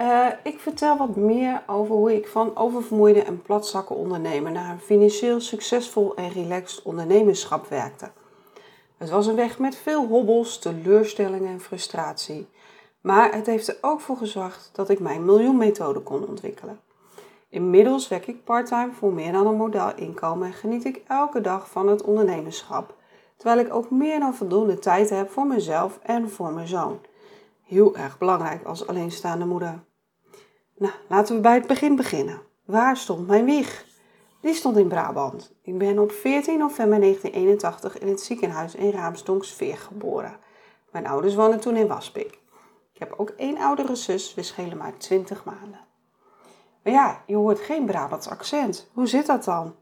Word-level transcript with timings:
Uh, 0.00 0.26
ik 0.42 0.60
vertel 0.60 0.96
wat 0.96 1.16
meer 1.16 1.62
over 1.66 1.94
hoe 1.94 2.16
ik 2.16 2.28
van 2.28 2.56
oververmoeide 2.56 3.22
en 3.22 3.42
platzakken 3.42 3.96
ondernemer 3.96 4.52
naar 4.52 4.70
een 4.70 4.80
financieel 4.80 5.40
succesvol 5.40 6.14
en 6.14 6.30
relaxed 6.30 6.82
ondernemerschap 6.82 7.68
werkte. 7.68 8.10
Het 8.96 9.10
was 9.10 9.26
een 9.26 9.34
weg 9.34 9.58
met 9.58 9.76
veel 9.76 10.06
hobbels, 10.06 10.58
teleurstellingen 10.58 11.52
en 11.52 11.60
frustratie. 11.60 12.48
Maar 13.00 13.34
het 13.34 13.46
heeft 13.46 13.68
er 13.68 13.78
ook 13.80 14.00
voor 14.00 14.16
gezorgd 14.16 14.70
dat 14.72 14.88
ik 14.88 15.00
mijn 15.00 15.24
miljoenmethode 15.24 16.00
kon 16.00 16.26
ontwikkelen. 16.26 16.80
Inmiddels 17.48 18.08
werk 18.08 18.26
ik 18.26 18.44
parttime 18.44 18.92
voor 18.92 19.12
meer 19.12 19.32
dan 19.32 19.46
een 19.46 19.56
modaal 19.56 19.92
inkomen 19.96 20.46
en 20.46 20.52
geniet 20.52 20.84
ik 20.84 21.02
elke 21.06 21.40
dag 21.40 21.70
van 21.70 21.88
het 21.88 22.02
ondernemerschap. 22.02 22.94
Terwijl 23.36 23.66
ik 23.66 23.74
ook 23.74 23.90
meer 23.90 24.18
dan 24.18 24.34
voldoende 24.34 24.78
tijd 24.78 25.10
heb 25.10 25.30
voor 25.30 25.46
mezelf 25.46 25.98
en 26.02 26.30
voor 26.30 26.52
mijn 26.52 26.66
zoon. 26.66 26.98
Heel 27.66 27.96
erg 27.96 28.18
belangrijk 28.18 28.64
als 28.64 28.86
alleenstaande 28.86 29.44
moeder. 29.44 29.84
Nou, 30.76 30.92
laten 31.08 31.34
we 31.34 31.40
bij 31.40 31.54
het 31.54 31.66
begin 31.66 31.96
beginnen. 31.96 32.42
Waar 32.64 32.96
stond 32.96 33.26
mijn 33.26 33.44
wieg? 33.44 33.86
Die 34.40 34.54
stond 34.54 34.76
in 34.76 34.88
Brabant. 34.88 35.54
Ik 35.62 35.78
ben 35.78 35.98
op 35.98 36.12
14 36.12 36.58
november 36.58 37.00
1981 37.00 37.98
in 37.98 38.08
het 38.08 38.20
ziekenhuis 38.20 38.74
in 38.74 38.90
Raamsdonksveer 38.90 39.76
geboren. 39.76 40.38
Mijn 40.90 41.06
ouders 41.06 41.34
woonden 41.34 41.60
toen 41.60 41.76
in 41.76 41.86
Waspik. 41.86 42.38
Ik 42.92 42.98
heb 42.98 43.14
ook 43.16 43.30
één 43.30 43.58
oudere 43.58 43.94
zus, 43.94 44.34
we 44.34 44.42
schelen 44.42 44.76
maar 44.76 44.96
20 44.96 45.44
maanden. 45.44 45.80
Maar 46.82 46.92
ja, 46.92 47.22
je 47.26 47.36
hoort 47.36 47.60
geen 47.60 47.86
Brabants 47.86 48.28
accent. 48.28 48.90
Hoe 48.92 49.06
zit 49.06 49.26
dat 49.26 49.44
dan? 49.44 49.74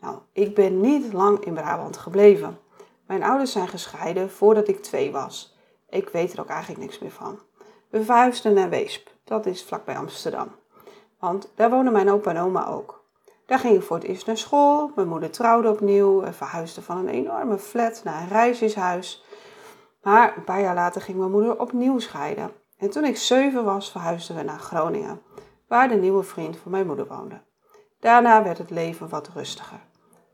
Nou, 0.00 0.18
ik 0.32 0.54
ben 0.54 0.80
niet 0.80 1.12
lang 1.12 1.38
in 1.38 1.54
Brabant 1.54 1.96
gebleven. 1.96 2.58
Mijn 3.06 3.22
ouders 3.22 3.52
zijn 3.52 3.68
gescheiden 3.68 4.30
voordat 4.30 4.68
ik 4.68 4.82
twee 4.82 5.12
was. 5.12 5.53
Ik 5.94 6.08
weet 6.08 6.32
er 6.32 6.40
ook 6.40 6.48
eigenlijk 6.48 6.80
niks 6.80 6.98
meer 6.98 7.10
van. 7.10 7.38
We 7.90 8.04
verhuisden 8.04 8.54
naar 8.54 8.68
Weesp, 8.68 9.08
dat 9.24 9.46
is 9.46 9.64
vlakbij 9.64 9.96
Amsterdam. 9.96 10.48
Want 11.18 11.52
daar 11.54 11.70
wonen 11.70 11.92
mijn 11.92 12.10
opa 12.10 12.30
en 12.30 12.40
oma 12.40 12.66
ook. 12.66 13.04
Daar 13.46 13.58
ging 13.58 13.76
ik 13.76 13.82
voor 13.82 13.96
het 13.96 14.04
eerst 14.04 14.26
naar 14.26 14.36
school. 14.36 14.90
Mijn 14.94 15.08
moeder 15.08 15.30
trouwde 15.30 15.68
opnieuw 15.70 16.22
en 16.22 16.34
verhuisde 16.34 16.82
van 16.82 16.96
een 16.96 17.08
enorme 17.08 17.58
flat 17.58 18.00
naar 18.04 18.22
een 18.22 18.28
reisjeshuis. 18.28 19.24
Maar 20.02 20.36
een 20.36 20.44
paar 20.44 20.60
jaar 20.60 20.74
later 20.74 21.00
ging 21.00 21.18
mijn 21.18 21.30
moeder 21.30 21.60
opnieuw 21.60 21.98
scheiden. 21.98 22.52
En 22.78 22.90
toen 22.90 23.04
ik 23.04 23.16
zeven 23.16 23.64
was, 23.64 23.90
verhuisden 23.90 24.36
we 24.36 24.42
naar 24.42 24.58
Groningen, 24.58 25.22
waar 25.68 25.88
de 25.88 25.94
nieuwe 25.94 26.22
vriend 26.22 26.56
van 26.56 26.70
mijn 26.70 26.86
moeder 26.86 27.06
woonde. 27.06 27.42
Daarna 28.00 28.42
werd 28.42 28.58
het 28.58 28.70
leven 28.70 29.08
wat 29.08 29.28
rustiger. 29.28 29.80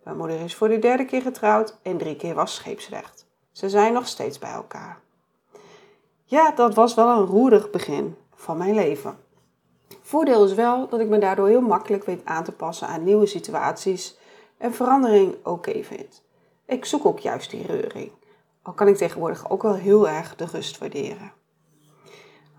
Mijn 0.05 0.17
moeder 0.17 0.41
is 0.41 0.55
voor 0.55 0.69
de 0.69 0.79
derde 0.79 1.05
keer 1.05 1.23
getrouwd 1.23 1.79
en 1.83 1.99
drie 1.99 2.17
keer 2.17 2.35
was 2.35 2.55
scheepsrecht. 2.55 3.27
Ze 3.53 3.69
zijn 3.69 3.93
nog 3.93 4.07
steeds 4.07 4.39
bij 4.39 4.53
elkaar. 4.53 5.09
Ja, 6.31 6.51
dat 6.51 6.75
was 6.75 6.95
wel 6.95 7.09
een 7.09 7.27
roerig 7.27 7.71
begin 7.71 8.17
van 8.35 8.57
mijn 8.57 8.75
leven. 8.75 9.19
Voordeel 10.03 10.45
is 10.45 10.55
wel 10.55 10.89
dat 10.89 11.01
ik 11.01 11.09
me 11.09 11.19
daardoor 11.19 11.49
heel 11.49 11.61
makkelijk 11.61 12.05
weet 12.05 12.25
aan 12.25 12.45
te 12.45 12.53
passen 12.53 12.89
aan 12.89 13.05
nieuwe 13.05 13.27
situaties 13.27 14.19
en 14.59 14.75
verandering 14.75 15.47
oké 15.47 15.83
vind. 15.83 16.23
Ik 16.67 16.85
zoek 16.85 17.05
ook 17.05 17.19
juist 17.19 17.51
die 17.51 17.67
reuring. 17.67 18.13
Al 18.63 18.73
kan 18.73 18.89
ik 18.89 18.97
tegenwoordig 18.97 19.51
ook 19.51 19.63
wel 19.63 19.75
heel 19.75 20.09
erg 20.09 20.37
de 20.37 20.45
rust 20.45 20.79
waarderen. 20.79 21.33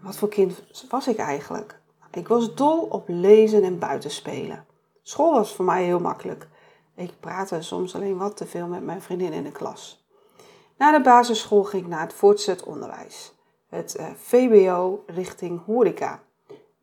Wat 0.01 0.15
voor 0.15 0.29
kind 0.29 0.63
was 0.89 1.07
ik 1.07 1.17
eigenlijk? 1.17 1.79
Ik 2.11 2.27
was 2.27 2.55
dol 2.55 2.79
op 2.79 3.03
lezen 3.07 3.63
en 3.63 3.79
buitenspelen. 3.79 4.65
School 5.01 5.31
was 5.31 5.55
voor 5.55 5.65
mij 5.65 5.83
heel 5.83 5.99
makkelijk. 5.99 6.47
Ik 6.95 7.19
praatte 7.19 7.61
soms 7.61 7.95
alleen 7.95 8.17
wat 8.17 8.37
te 8.37 8.45
veel 8.45 8.67
met 8.67 8.83
mijn 8.83 9.01
vriendin 9.01 9.33
in 9.33 9.43
de 9.43 9.51
klas. 9.51 10.05
Na 10.77 10.91
de 10.91 11.01
basisschool 11.01 11.63
ging 11.63 11.83
ik 11.83 11.89
naar 11.89 12.01
het 12.01 12.13
voortgezet 12.13 12.63
onderwijs. 12.63 13.39
Het 13.71 13.95
eh, 13.95 14.05
VBO 14.15 15.03
richting 15.05 15.65
horeca. 15.65 16.23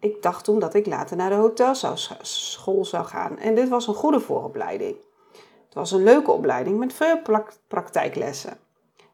Ik 0.00 0.22
dacht 0.22 0.44
toen 0.44 0.58
dat 0.58 0.74
ik 0.74 0.86
later 0.86 1.16
naar 1.16 1.30
de 1.30 1.36
hotelschool 1.36 2.84
zou 2.84 3.04
gaan 3.04 3.38
en 3.38 3.54
dit 3.54 3.68
was 3.68 3.86
een 3.86 3.94
goede 3.94 4.20
vooropleiding. 4.20 4.96
Het 5.64 5.74
was 5.74 5.90
een 5.90 6.02
leuke 6.02 6.30
opleiding 6.30 6.78
met 6.78 6.92
veel 6.92 7.20
praktijklessen. 7.68 8.58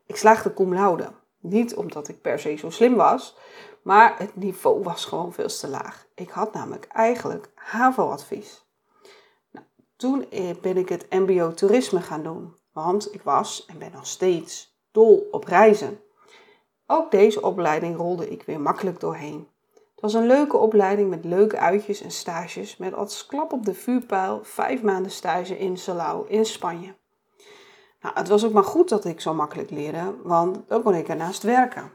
Ik 0.06 0.16
slaagde 0.16 0.54
cum 0.54 0.74
laude. 0.74 1.08
Niet 1.40 1.74
omdat 1.74 2.08
ik 2.08 2.20
per 2.20 2.38
se 2.38 2.56
zo 2.56 2.70
slim 2.70 2.94
was, 2.94 3.36
maar 3.82 4.18
het 4.18 4.36
niveau 4.36 4.82
was 4.82 5.04
gewoon 5.04 5.32
veel 5.32 5.48
te 5.48 5.68
laag. 5.68 6.06
Ik 6.14 6.30
had 6.30 6.52
namelijk 6.52 6.86
eigenlijk 6.86 7.50
HAVO-advies. 7.54 8.66
Nou, 9.50 9.66
toen 9.96 10.30
eh, 10.30 10.50
ben 10.60 10.76
ik 10.76 10.88
het 10.88 11.06
MBO 11.10 11.52
toerisme 11.52 12.00
gaan 12.00 12.22
doen, 12.22 12.56
want 12.72 13.14
ik 13.14 13.22
was 13.22 13.66
en 13.66 13.78
ben 13.78 13.92
nog 13.92 14.06
steeds 14.06 14.78
dol 14.92 15.28
op 15.30 15.44
reizen. 15.44 16.03
Ook 16.94 17.10
deze 17.10 17.42
opleiding 17.42 17.96
rolde 17.96 18.30
ik 18.30 18.42
weer 18.42 18.60
makkelijk 18.60 19.00
doorheen. 19.00 19.48
Het 19.74 20.00
was 20.00 20.14
een 20.14 20.26
leuke 20.26 20.56
opleiding 20.56 21.10
met 21.10 21.24
leuke 21.24 21.58
uitjes 21.58 22.00
en 22.00 22.10
stages, 22.10 22.76
met 22.76 22.94
als 22.94 23.26
klap 23.26 23.52
op 23.52 23.64
de 23.64 23.74
vuurpijl 23.74 24.44
vijf 24.44 24.82
maanden 24.82 25.10
stage 25.10 25.58
in 25.58 25.76
Salau 25.76 26.28
in 26.28 26.44
Spanje. 26.44 26.94
Nou, 28.00 28.14
het 28.14 28.28
was 28.28 28.44
ook 28.44 28.52
maar 28.52 28.64
goed 28.64 28.88
dat 28.88 29.04
ik 29.04 29.20
zo 29.20 29.34
makkelijk 29.34 29.70
leerde, 29.70 30.14
want 30.22 30.68
dan 30.68 30.82
kon 30.82 30.94
ik 30.94 31.08
ernaast 31.08 31.42
werken. 31.42 31.92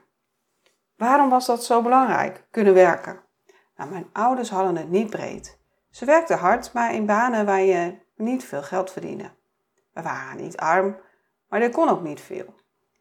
Waarom 0.97 1.29
was 1.29 1.45
dat 1.45 1.63
zo 1.63 1.81
belangrijk, 1.81 2.47
kunnen 2.51 2.73
werken? 2.73 3.19
Nou, 3.75 3.89
mijn 3.89 4.09
ouders 4.13 4.49
hadden 4.49 4.75
het 4.75 4.89
niet 4.89 5.09
breed. 5.09 5.59
Ze 5.89 6.05
werkten 6.05 6.37
hard, 6.37 6.73
maar 6.73 6.93
in 6.93 7.05
banen 7.05 7.45
waar 7.45 7.61
je 7.61 7.95
niet 8.15 8.43
veel 8.43 8.63
geld 8.63 8.91
verdiende. 8.91 9.31
We 9.93 10.01
waren 10.01 10.41
niet 10.41 10.57
arm, 10.57 10.97
maar 11.49 11.61
er 11.61 11.71
kon 11.71 11.89
ook 11.89 12.01
niet 12.01 12.21
veel. 12.21 12.58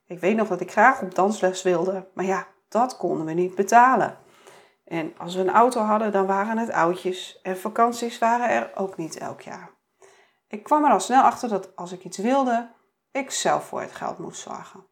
Ik 0.08 0.20
weet 0.20 0.36
nog 0.36 0.48
dat 0.48 0.60
ik 0.60 0.70
graag 0.70 1.02
op 1.02 1.14
dansles 1.14 1.62
wilde, 1.62 2.08
maar 2.14 2.24
ja, 2.24 2.46
dat 2.69 2.96
konden 2.96 3.26
we 3.26 3.32
niet 3.32 3.54
betalen. 3.54 4.19
En 4.84 5.14
als 5.19 5.34
we 5.34 5.41
een 5.41 5.50
auto 5.50 5.80
hadden, 5.80 6.12
dan 6.12 6.26
waren 6.26 6.58
het 6.58 6.70
oudjes 6.70 7.41
en 7.42 7.58
vakanties 7.58 8.19
waren 8.19 8.48
er 8.48 8.70
ook 8.74 8.96
niet 8.96 9.19
elk 9.19 9.41
jaar. 9.41 9.70
Ik 10.48 10.62
kwam 10.62 10.84
er 10.84 10.91
al 10.91 11.00
snel 11.00 11.22
achter 11.22 11.48
dat 11.48 11.76
als 11.76 11.92
ik 11.92 12.04
iets 12.04 12.19
wilde, 12.19 12.70
ik 13.12 13.30
zelf 13.30 13.64
voor 13.64 13.80
het 13.80 13.92
geld 13.92 14.19
moest 14.19 14.41
zorgen. 14.41 14.86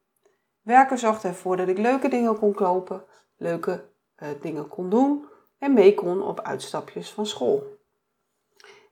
Werken 0.62 0.98
zorgde 0.98 1.28
ervoor 1.28 1.56
dat 1.56 1.68
ik 1.68 1.78
leuke 1.78 2.08
dingen 2.08 2.38
kon 2.38 2.54
kopen, 2.54 3.04
leuke 3.36 3.88
uh, 4.16 4.28
dingen 4.40 4.68
kon 4.68 4.90
doen 4.90 5.26
en 5.58 5.74
mee 5.74 5.94
kon 5.94 6.22
op 6.22 6.40
uitstapjes 6.40 7.10
van 7.10 7.26
school. 7.26 7.62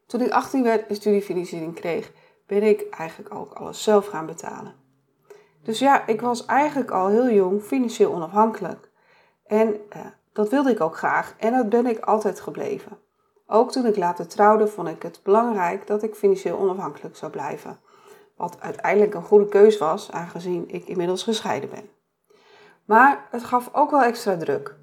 Toen 0.06 0.20
ik 0.20 0.30
18 0.30 0.62
werd 0.62 0.86
en 0.86 0.94
studiefinanciering 0.94 1.74
kreeg, 1.74 2.12
ben 2.46 2.62
ik 2.62 2.88
eigenlijk 2.88 3.34
ook 3.34 3.52
alles 3.52 3.82
zelf 3.82 4.06
gaan 4.06 4.26
betalen. 4.26 4.83
Dus 5.64 5.78
ja, 5.78 6.06
ik 6.06 6.20
was 6.20 6.44
eigenlijk 6.44 6.90
al 6.90 7.08
heel 7.08 7.30
jong 7.30 7.62
financieel 7.62 8.12
onafhankelijk. 8.12 8.90
En 9.46 9.68
uh, 9.68 10.02
dat 10.32 10.48
wilde 10.48 10.70
ik 10.70 10.80
ook 10.80 10.96
graag 10.96 11.34
en 11.38 11.52
dat 11.52 11.68
ben 11.68 11.86
ik 11.86 11.98
altijd 11.98 12.40
gebleven. 12.40 12.98
Ook 13.46 13.72
toen 13.72 13.86
ik 13.86 13.96
later 13.96 14.26
trouwde, 14.26 14.66
vond 14.66 14.88
ik 14.88 15.02
het 15.02 15.20
belangrijk 15.22 15.86
dat 15.86 16.02
ik 16.02 16.14
financieel 16.14 16.58
onafhankelijk 16.58 17.16
zou 17.16 17.32
blijven. 17.32 17.78
Wat 18.36 18.56
uiteindelijk 18.60 19.14
een 19.14 19.22
goede 19.22 19.48
keus 19.48 19.78
was, 19.78 20.12
aangezien 20.12 20.64
ik 20.68 20.84
inmiddels 20.84 21.22
gescheiden 21.22 21.70
ben. 21.70 21.88
Maar 22.84 23.26
het 23.30 23.44
gaf 23.44 23.70
ook 23.72 23.90
wel 23.90 24.02
extra 24.02 24.36
druk. 24.36 24.76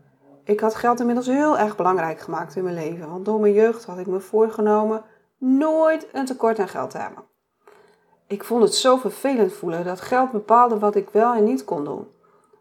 Ik 0.44 0.60
had 0.60 0.76
geld 0.76 1.00
inmiddels 1.00 1.28
heel 1.28 1.58
erg 1.58 1.76
belangrijk 1.76 2.20
gemaakt 2.20 2.56
in 2.56 2.64
mijn 2.64 2.76
leven, 2.76 3.10
want 3.10 3.26
door 3.26 3.40
mijn 3.40 3.54
jeugd 3.54 3.86
had 3.86 3.98
ik 3.98 4.08
me 4.08 4.20
voorgenomen 4.20 5.04
nooit 5.38 6.08
een 6.12 6.26
tekort 6.26 6.60
aan 6.60 6.68
geld 6.68 6.90
te 6.90 6.98
hebben. 6.98 7.24
Ik 8.32 8.44
vond 8.44 8.64
het 8.64 8.76
zo 8.76 8.98
vervelend 8.98 9.54
voelen 9.54 9.86
dat 9.86 10.02
geld 10.02 10.32
bepaalde 10.32 10.80
wat 10.80 10.96
ik 10.96 11.10
wel 11.10 11.34
en 11.34 11.44
niet 11.44 11.64
kon 11.64 11.84
doen. 11.84 12.08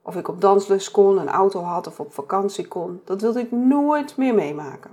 Of 0.03 0.17
ik 0.17 0.29
op 0.29 0.41
danslus 0.41 0.91
kon, 0.91 1.19
een 1.19 1.29
auto 1.29 1.61
had 1.61 1.87
of 1.87 2.01
op 2.01 2.13
vakantie 2.13 2.69
kon, 2.69 3.01
dat 3.05 3.21
wilde 3.21 3.41
ik 3.41 3.53
nooit 3.53 4.17
meer 4.17 4.35
meemaken. 4.35 4.91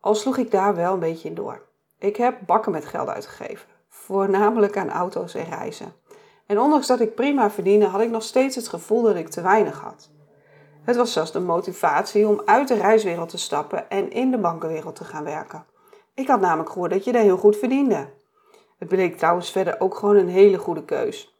Al 0.00 0.14
sloeg 0.14 0.36
ik 0.36 0.50
daar 0.50 0.74
wel 0.74 0.92
een 0.92 0.98
beetje 0.98 1.28
in 1.28 1.34
door. 1.34 1.62
Ik 1.98 2.16
heb 2.16 2.38
bakken 2.46 2.72
met 2.72 2.84
geld 2.84 3.08
uitgegeven, 3.08 3.68
voornamelijk 3.88 4.76
aan 4.76 4.90
auto's 4.90 5.34
en 5.34 5.44
reizen. 5.44 5.92
En 6.46 6.60
ondanks 6.60 6.86
dat 6.86 7.00
ik 7.00 7.14
prima 7.14 7.50
verdiende, 7.50 7.86
had 7.86 8.00
ik 8.00 8.10
nog 8.10 8.22
steeds 8.22 8.56
het 8.56 8.68
gevoel 8.68 9.02
dat 9.02 9.16
ik 9.16 9.28
te 9.28 9.40
weinig 9.40 9.80
had. 9.80 10.10
Het 10.82 10.96
was 10.96 11.12
zelfs 11.12 11.32
de 11.32 11.40
motivatie 11.40 12.28
om 12.28 12.42
uit 12.44 12.68
de 12.68 12.74
reiswereld 12.74 13.28
te 13.28 13.38
stappen 13.38 13.90
en 13.90 14.10
in 14.10 14.30
de 14.30 14.38
bankenwereld 14.38 14.96
te 14.96 15.04
gaan 15.04 15.24
werken. 15.24 15.64
Ik 16.14 16.28
had 16.28 16.40
namelijk 16.40 16.70
gehoord 16.70 16.90
dat 16.90 17.04
je 17.04 17.12
daar 17.12 17.22
heel 17.22 17.36
goed 17.36 17.56
verdiende. 17.56 18.16
Het 18.78 18.88
bleek 18.88 19.16
trouwens 19.16 19.50
verder 19.50 19.80
ook 19.80 19.94
gewoon 19.94 20.16
een 20.16 20.28
hele 20.28 20.58
goede 20.58 20.84
keus. 20.84 21.36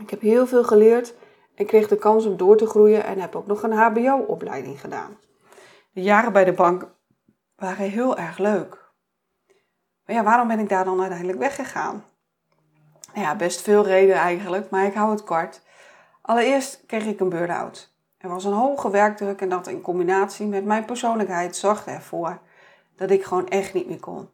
Ik 0.00 0.10
heb 0.10 0.20
heel 0.20 0.46
veel 0.46 0.64
geleerd 0.64 1.14
en 1.54 1.66
kreeg 1.66 1.88
de 1.88 1.96
kans 1.96 2.26
om 2.26 2.36
door 2.36 2.56
te 2.56 2.66
groeien 2.66 3.04
en 3.04 3.20
heb 3.20 3.36
ook 3.36 3.46
nog 3.46 3.62
een 3.62 3.72
HBO-opleiding 3.72 4.80
gedaan. 4.80 5.18
De 5.92 6.02
jaren 6.02 6.32
bij 6.32 6.44
de 6.44 6.52
bank 6.52 6.86
waren 7.56 7.90
heel 7.90 8.16
erg 8.16 8.38
leuk. 8.38 8.92
Maar 10.06 10.16
ja, 10.16 10.22
waarom 10.24 10.48
ben 10.48 10.58
ik 10.58 10.68
daar 10.68 10.84
dan 10.84 11.00
uiteindelijk 11.00 11.38
weggegaan? 11.38 12.04
Nou 13.14 13.26
ja, 13.26 13.36
best 13.36 13.60
veel 13.60 13.84
reden 13.84 14.16
eigenlijk, 14.16 14.70
maar 14.70 14.86
ik 14.86 14.94
hou 14.94 15.10
het 15.10 15.24
kort. 15.24 15.62
Allereerst 16.22 16.82
kreeg 16.86 17.06
ik 17.06 17.20
een 17.20 17.28
burn-out. 17.28 17.94
Er 18.18 18.28
was 18.28 18.44
een 18.44 18.52
hoge 18.52 18.90
werkdruk 18.90 19.40
en 19.40 19.48
dat 19.48 19.66
in 19.66 19.80
combinatie 19.80 20.46
met 20.46 20.64
mijn 20.64 20.84
persoonlijkheid 20.84 21.56
zorgde 21.56 21.90
ervoor 21.90 22.40
dat 22.96 23.10
ik 23.10 23.24
gewoon 23.24 23.48
echt 23.48 23.74
niet 23.74 23.88
meer 23.88 24.00
kon. 24.00 24.28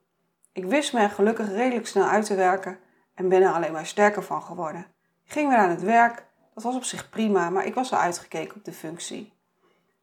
Ik 0.57 0.65
wist 0.65 0.95
er 0.95 1.11
gelukkig 1.11 1.49
redelijk 1.49 1.87
snel 1.87 2.05
uit 2.05 2.27
te 2.27 2.35
werken 2.35 2.79
en 3.15 3.29
ben 3.29 3.43
er 3.43 3.53
alleen 3.53 3.73
maar 3.73 3.87
sterker 3.87 4.23
van 4.23 4.43
geworden. 4.43 4.87
Ik 5.25 5.33
ging 5.33 5.49
weer 5.49 5.59
aan 5.59 5.71
het 5.71 5.83
werk, 5.83 6.27
dat 6.55 6.63
was 6.63 6.75
op 6.75 6.85
zich 6.85 7.09
prima, 7.09 7.51
maar 7.51 7.67
ik 7.67 7.75
was 7.75 7.93
al 7.93 7.99
uitgekeken 7.99 8.57
op 8.57 8.65
de 8.65 8.73
functie. 8.73 9.33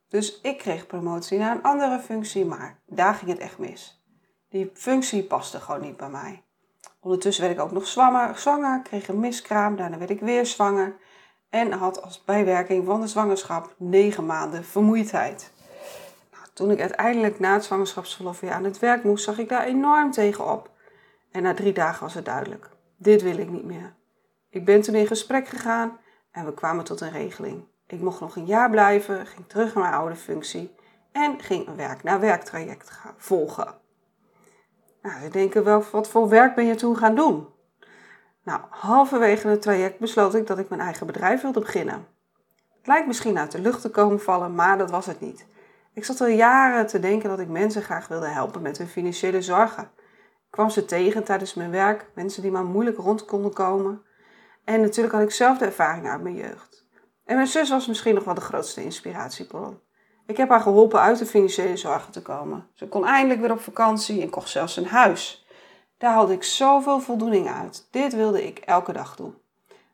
Dus 0.10 0.42
ik 0.42 0.58
kreeg 0.58 0.88
promotie 0.88 1.38
naar 1.38 1.56
een 1.56 1.64
andere 1.64 2.00
functie, 2.00 2.46
maar 2.46 2.80
daar 2.86 3.14
ging 3.14 3.32
het 3.32 3.40
echt 3.40 3.58
mis. 3.58 4.04
Die 4.50 4.72
functie 4.74 5.24
paste 5.24 5.60
gewoon 5.60 5.82
niet 5.82 5.98
bij 5.98 6.10
mij. 6.10 6.44
Ondertussen 7.00 7.44
werd 7.44 7.56
ik 7.56 7.64
ook 7.64 7.72
nog 7.72 7.88
zwanger, 7.88 8.38
zwanger 8.38 8.82
kreeg 8.82 9.08
een 9.08 9.20
miskraam, 9.20 9.76
daarna 9.76 9.98
werd 9.98 10.10
ik 10.10 10.20
weer 10.20 10.46
zwanger 10.46 10.96
en 11.50 11.72
had 11.72 12.02
als 12.02 12.24
bijwerking 12.24 12.86
van 12.86 13.02
de 13.02 13.08
zwangerschap 13.08 13.76
negen 13.78 14.26
maanden 14.26 14.66
vermoeidheid. 14.66 15.53
Toen 16.54 16.72
ik 16.72 16.80
uiteindelijk 16.80 17.40
na 17.40 17.54
het 17.54 17.64
zwangerschapsverlof 17.64 18.40
weer 18.40 18.52
aan 18.52 18.64
het 18.64 18.80
werk 18.80 19.04
moest, 19.04 19.24
zag 19.24 19.38
ik 19.38 19.50
daar 19.50 19.66
enorm 19.66 20.12
tegenop. 20.12 20.70
En 21.32 21.44
na 21.44 21.54
drie 21.54 21.74
dagen 21.74 22.04
was 22.04 22.14
het 22.14 22.26
duidelijk: 22.26 22.70
dit 22.98 23.22
wil 23.22 23.38
ik 23.38 23.50
niet 23.50 23.66
meer. 23.66 23.94
Ik 24.50 24.66
ben 24.66 24.82
toen 24.82 24.96
in 24.96 25.08
gesprek 25.08 25.48
gegaan 25.48 26.00
en 26.32 26.46
we 26.46 26.54
kwamen 26.54 26.84
tot 26.84 27.02
een 27.02 27.12
regeling. 27.12 27.64
Ik 27.88 28.00
mocht 28.00 28.20
nog 28.20 28.36
een 28.36 28.46
jaar 28.46 28.70
blijven, 28.70 29.28
ging 29.28 29.48
terug 29.48 29.74
naar 29.74 29.84
mijn 29.84 29.96
oude 29.96 30.16
functie 30.16 30.76
en 31.12 31.40
ging 31.40 31.68
een 31.68 31.76
werk 31.76 32.04
naar 32.04 32.20
werktraject 32.20 32.92
volgen. 33.18 33.76
Nou, 35.02 35.22
ze 35.22 35.30
denken 35.30 35.64
wel, 35.64 35.84
wat 35.92 36.08
voor 36.08 36.30
werk 36.30 36.56
ben 36.56 36.66
je 36.66 36.76
toen 36.76 36.98
gaan 36.98 37.16
doen? 37.16 37.48
Nou, 38.44 38.62
halverwege 38.70 39.48
het 39.48 39.62
traject 39.62 40.00
besloot 40.00 40.36
ik 40.36 40.48
dat 40.48 40.58
ik 40.58 40.70
mijn 40.70 40.82
eigen 40.82 41.08
bedrijf 41.08 41.42
wilde 41.42 41.60
beginnen. 41.60 42.08
Het 42.78 42.88
lijkt 42.88 43.08
misschien 43.08 43.38
uit 43.38 43.52
de 43.52 43.60
lucht 43.60 43.82
te 43.82 43.90
komen 43.90 44.22
vallen, 44.22 44.56
maar 44.56 44.78
dat 44.78 44.92
was 44.92 45.06
het 45.06 45.20
niet. 45.20 45.46
Ik 45.94 46.06
zat 46.06 46.22
al 46.22 46.28
jaren 46.28 46.88
te 46.88 47.00
denken 47.00 47.30
dat 47.30 47.40
ik 47.40 47.48
mensen 47.48 47.82
graag 47.82 48.08
wilde 48.08 48.28
helpen 48.28 48.62
met 48.62 48.78
hun 48.78 48.88
financiële 48.88 49.42
zorgen. 49.42 49.84
Ik 49.84 50.50
kwam 50.50 50.70
ze 50.70 50.86
tegen 50.86 51.24
tijdens 51.24 51.54
mijn 51.54 51.72
werk, 51.72 52.12
mensen 52.16 52.42
die 52.42 52.52
maar 52.52 52.66
moeilijk 52.66 52.98
rond 52.98 53.26
konden 53.26 53.54
komen. 53.54 54.02
En 54.64 54.82
natuurlijk 54.82 55.14
had 55.14 55.24
ik 55.24 55.32
zelf 55.32 55.58
de 55.58 55.66
ervaring 55.66 56.08
uit 56.08 56.22
mijn 56.22 56.36
jeugd. 56.36 56.88
En 57.26 57.36
mijn 57.36 57.48
zus 57.48 57.70
was 57.70 57.88
misschien 57.88 58.16
nog 58.16 58.24
wel 58.24 58.34
de 58.34 58.42
grootste 58.42 58.84
inspiratiebron. 58.84 59.80
Ik 60.26 60.38
heb 60.38 60.50
haar 60.50 60.60
geholpen 60.60 61.00
uit 61.00 61.18
de 61.18 61.26
financiële 61.26 61.78
zorgen 61.78 62.12
te 62.12 62.22
komen. 62.22 62.68
Ze 62.74 62.88
kon 62.88 63.06
eindelijk 63.06 63.42
weer 63.42 63.52
op 63.52 63.60
vakantie 63.60 64.22
en 64.22 64.30
kocht 64.30 64.50
zelfs 64.50 64.78
een 64.78 64.88
huis. 64.88 65.48
Daar 65.98 66.14
had 66.14 66.30
ik 66.30 66.44
zoveel 66.44 67.00
voldoening 67.00 67.50
uit. 67.50 67.88
Dit 67.92 68.16
wilde 68.16 68.46
ik 68.46 68.58
elke 68.58 68.94
dag 68.94 69.16
doen. 69.16 69.38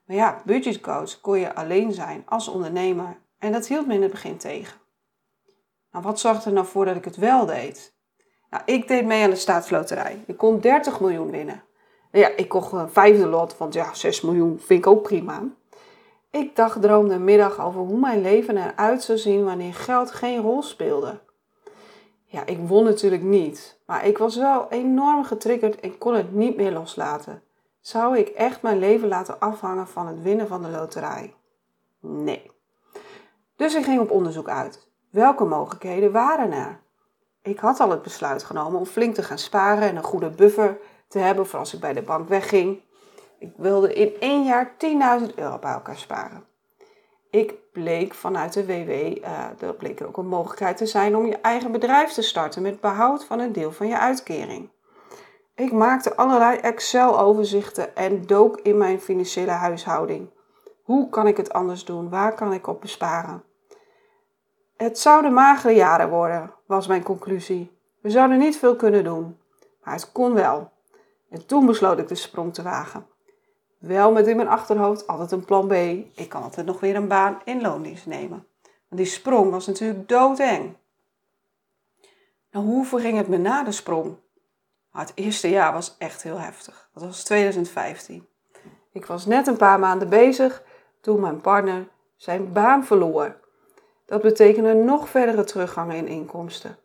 Maar 0.05 0.15
ja, 0.15 0.41
budgetcoach 0.45 1.21
kon 1.21 1.39
je 1.39 1.55
alleen 1.55 1.91
zijn 1.93 2.23
als 2.25 2.47
ondernemer 2.47 3.17
en 3.39 3.51
dat 3.51 3.67
hield 3.67 3.87
me 3.87 3.93
in 3.93 4.01
het 4.01 4.11
begin 4.11 4.37
tegen. 4.37 4.78
Nou, 5.91 6.03
wat 6.03 6.19
zorgde 6.19 6.49
er 6.49 6.55
nou 6.55 6.67
voor 6.67 6.85
dat 6.85 6.95
ik 6.95 7.05
het 7.05 7.15
wel 7.15 7.45
deed? 7.45 7.93
Nou, 8.49 8.63
ik 8.65 8.87
deed 8.87 9.05
mee 9.05 9.23
aan 9.23 9.29
de 9.29 9.35
staatsloterij. 9.35 10.23
Ik 10.25 10.37
kon 10.37 10.59
30 10.59 10.99
miljoen 10.99 11.31
winnen. 11.31 11.63
Ja, 12.11 12.27
ik 12.35 12.49
kocht 12.49 12.71
een 12.71 12.89
vijfde 12.89 13.27
lot, 13.27 13.57
want 13.57 13.73
ja, 13.73 13.93
6 13.93 14.21
miljoen 14.21 14.59
vind 14.59 14.79
ik 14.79 14.87
ook 14.87 15.01
prima. 15.01 15.43
Ik 16.31 16.55
dacht, 16.55 16.81
droomde 16.81 17.13
een 17.13 17.23
middag 17.23 17.59
over 17.59 17.81
hoe 17.81 17.99
mijn 17.99 18.21
leven 18.21 18.57
eruit 18.57 19.03
zou 19.03 19.17
zien 19.17 19.43
wanneer 19.43 19.73
geld 19.73 20.11
geen 20.11 20.41
rol 20.41 20.61
speelde. 20.61 21.19
Ja, 22.25 22.45
ik 22.45 22.59
won 22.67 22.83
natuurlijk 22.83 23.23
niet, 23.23 23.79
maar 23.85 24.05
ik 24.05 24.17
was 24.17 24.35
wel 24.35 24.69
enorm 24.69 25.23
getriggerd 25.23 25.79
en 25.79 25.97
kon 25.97 26.13
het 26.13 26.33
niet 26.33 26.55
meer 26.55 26.71
loslaten. 26.71 27.43
Zou 27.79 28.17
ik 28.17 28.27
echt 28.27 28.61
mijn 28.61 28.79
leven 28.79 29.07
laten 29.07 29.39
afhangen 29.39 29.87
van 29.87 30.07
het 30.07 30.21
winnen 30.21 30.47
van 30.47 30.61
de 30.61 30.69
loterij? 30.69 31.33
Nee. 31.99 32.51
Dus 33.55 33.75
ik 33.75 33.83
ging 33.83 33.99
op 33.99 34.11
onderzoek 34.11 34.49
uit. 34.49 34.88
Welke 35.09 35.43
mogelijkheden 35.43 36.11
waren 36.11 36.51
er? 36.51 36.79
Ik 37.41 37.59
had 37.59 37.79
al 37.79 37.89
het 37.89 38.01
besluit 38.01 38.43
genomen 38.43 38.79
om 38.79 38.85
flink 38.85 39.15
te 39.15 39.23
gaan 39.23 39.37
sparen 39.37 39.89
en 39.89 39.95
een 39.95 40.03
goede 40.03 40.29
buffer 40.29 40.77
te 41.07 41.19
hebben 41.19 41.47
voor 41.47 41.59
als 41.59 41.73
ik 41.73 41.79
bij 41.79 41.93
de 41.93 42.01
bank 42.01 42.27
wegging. 42.27 42.81
Ik 43.39 43.53
wilde 43.57 43.93
in 43.93 44.19
één 44.19 44.43
jaar 44.43 44.71
10.000 45.21 45.35
euro 45.35 45.57
bij 45.57 45.71
elkaar 45.71 45.97
sparen. 45.97 46.43
Ik 47.29 47.71
bleek 47.71 48.13
vanuit 48.13 48.53
de 48.53 48.65
WW, 48.65 48.89
uh, 48.89 49.15
eh, 49.23 49.61
er 49.61 49.73
bleek 49.73 50.01
ook 50.01 50.17
een 50.17 50.27
mogelijkheid 50.27 50.77
te 50.77 50.85
zijn 50.85 51.15
om 51.15 51.25
je 51.25 51.37
eigen 51.37 51.71
bedrijf 51.71 52.11
te 52.11 52.21
starten 52.21 52.61
met 52.61 52.81
behoud 52.81 53.25
van 53.25 53.39
een 53.39 53.51
deel 53.51 53.71
van 53.71 53.87
je 53.87 53.99
uitkering. 53.99 54.69
Ik 55.55 55.71
maakte 55.71 56.15
allerlei 56.15 56.57
Excel-overzichten 56.57 57.95
en 57.95 58.25
dook 58.25 58.59
in 58.59 58.77
mijn 58.77 59.01
financiële 59.01 59.51
huishouding. 59.51 60.29
Hoe 60.83 61.09
kan 61.09 61.27
ik 61.27 61.37
het 61.37 61.53
anders 61.53 61.85
doen? 61.85 62.09
Waar 62.09 62.35
kan 62.35 62.53
ik 62.53 62.67
op 62.67 62.81
besparen? 62.81 63.43
Het 64.83 64.99
zouden 64.99 65.33
magere 65.33 65.73
jaren 65.73 66.09
worden, 66.09 66.53
was 66.65 66.87
mijn 66.87 67.03
conclusie. 67.03 67.77
We 68.01 68.09
zouden 68.09 68.37
niet 68.37 68.57
veel 68.57 68.75
kunnen 68.75 69.03
doen, 69.03 69.37
maar 69.83 69.93
het 69.93 70.11
kon 70.11 70.33
wel. 70.33 70.71
En 71.29 71.45
toen 71.45 71.65
besloot 71.65 71.99
ik 71.99 72.07
de 72.07 72.15
sprong 72.15 72.53
te 72.53 72.61
wagen. 72.61 73.07
Wel 73.77 74.11
met 74.11 74.27
in 74.27 74.35
mijn 74.35 74.47
achterhoofd 74.47 75.07
altijd 75.07 75.31
een 75.31 75.45
plan 75.45 75.67
B. 75.67 75.71
Ik 76.19 76.29
kan 76.29 76.43
altijd 76.43 76.65
nog 76.65 76.79
weer 76.79 76.95
een 76.95 77.07
baan 77.07 77.41
in 77.45 77.61
loondienst 77.61 78.05
nemen. 78.05 78.47
Want 78.61 79.01
die 79.01 79.05
sprong 79.05 79.51
was 79.51 79.67
natuurlijk 79.67 80.09
doodeng. 80.09 80.75
Nou, 82.51 82.65
hoe 82.65 82.85
verging 82.85 83.17
het 83.17 83.27
me 83.27 83.37
na 83.37 83.63
de 83.63 83.71
sprong? 83.71 84.05
Nou, 84.91 85.05
het 85.05 85.11
eerste 85.15 85.49
jaar 85.49 85.73
was 85.73 85.95
echt 85.97 86.23
heel 86.23 86.39
heftig. 86.39 86.89
Dat 86.93 87.03
was 87.03 87.23
2015. 87.23 88.27
Ik 88.91 89.05
was 89.05 89.25
net 89.25 89.47
een 89.47 89.57
paar 89.57 89.79
maanden 89.79 90.09
bezig 90.09 90.63
toen 91.01 91.19
mijn 91.19 91.41
partner 91.41 91.87
zijn 92.15 92.53
baan 92.53 92.85
verloor. 92.85 93.47
Dat 94.09 94.21
betekende 94.21 94.73
nog 94.73 95.09
verdere 95.09 95.43
teruggangen 95.43 95.95
in 95.95 96.07
inkomsten. 96.07 96.77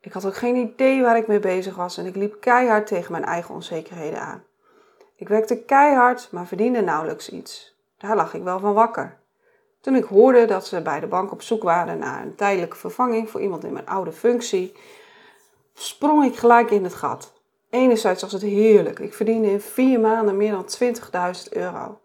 Ik 0.00 0.12
had 0.12 0.24
ook 0.24 0.36
geen 0.36 0.56
idee 0.56 1.02
waar 1.02 1.16
ik 1.16 1.26
mee 1.26 1.38
bezig 1.38 1.76
was 1.76 1.96
en 1.96 2.06
ik 2.06 2.16
liep 2.16 2.40
keihard 2.40 2.86
tegen 2.86 3.12
mijn 3.12 3.24
eigen 3.24 3.54
onzekerheden 3.54 4.20
aan. 4.20 4.44
Ik 5.16 5.28
werkte 5.28 5.56
keihard, 5.56 6.28
maar 6.30 6.46
verdiende 6.46 6.80
nauwelijks 6.80 7.28
iets. 7.28 7.76
Daar 7.98 8.16
lag 8.16 8.34
ik 8.34 8.42
wel 8.42 8.58
van 8.58 8.74
wakker. 8.74 9.18
Toen 9.80 9.94
ik 9.94 10.04
hoorde 10.04 10.44
dat 10.44 10.66
ze 10.66 10.82
bij 10.82 11.00
de 11.00 11.06
bank 11.06 11.32
op 11.32 11.42
zoek 11.42 11.62
waren 11.62 11.98
naar 11.98 12.22
een 12.22 12.34
tijdelijke 12.34 12.76
vervanging 12.76 13.30
voor 13.30 13.40
iemand 13.40 13.64
in 13.64 13.72
mijn 13.72 13.86
oude 13.86 14.12
functie, 14.12 14.76
sprong 15.74 16.24
ik 16.24 16.36
gelijk 16.36 16.70
in 16.70 16.84
het 16.84 16.94
gat. 16.94 17.32
Enerzijds 17.70 18.22
was 18.22 18.32
het 18.32 18.42
heerlijk. 18.42 18.98
Ik 18.98 19.14
verdiende 19.14 19.50
in 19.50 19.60
vier 19.60 20.00
maanden 20.00 20.36
meer 20.36 20.52
dan 20.52 20.66
20.000 21.46 21.48
euro. 21.50 22.00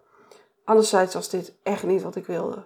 Anderzijds 0.63 1.13
was 1.13 1.29
dit 1.29 1.53
echt 1.63 1.83
niet 1.83 2.01
wat 2.01 2.15
ik 2.15 2.25
wilde. 2.25 2.65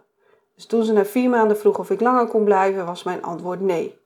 Dus 0.61 0.69
toen 0.69 0.83
ze 0.83 0.93
na 0.93 1.05
vier 1.05 1.29
maanden 1.29 1.57
vroeg 1.57 1.79
of 1.79 1.89
ik 1.89 2.01
langer 2.01 2.27
kon 2.27 2.43
blijven, 2.43 2.85
was 2.85 3.03
mijn 3.03 3.23
antwoord 3.23 3.61
nee. 3.61 3.99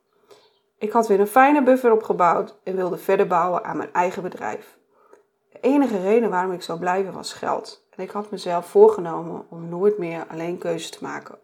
Ik 0.78 0.92
had 0.92 1.08
weer 1.08 1.20
een 1.20 1.28
fijne 1.28 1.64
buffer 1.64 1.92
opgebouwd 1.92 2.56
en 2.64 2.76
wilde 2.76 2.98
verder 2.98 3.28
bouwen 3.28 3.64
aan 3.64 3.78
mijn 3.78 3.94
eigen 3.94 4.24
bedrijf. 4.24 4.78
De 5.52 5.60
enige 5.60 6.02
reden 6.02 6.30
waarom 6.30 6.52
ik 6.52 6.62
zou 6.62 6.80
blijven 6.80 7.14
was 7.14 7.34
geld. 7.34 7.86
En 7.96 8.04
ik 8.04 8.10
had 8.12 8.32
mezelf 8.32 8.66
voorgenomen 8.66 9.46
om 9.50 9.70
nooit 9.70 9.98
meer 9.98 10.26
alleen 10.30 10.58
keuzes 10.58 10.90
te 10.90 10.98
maken 11.02 11.38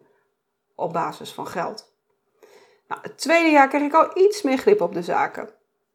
op 0.74 0.92
basis 0.92 1.32
van 1.32 1.46
geld. 1.46 1.92
Nou, 2.88 3.00
het 3.02 3.18
tweede 3.18 3.50
jaar 3.50 3.68
kreeg 3.68 3.82
ik 3.82 3.94
al 3.94 4.10
iets 4.14 4.42
meer 4.42 4.58
grip 4.58 4.80
op 4.80 4.94
de 4.94 5.02
zaken. 5.02 5.48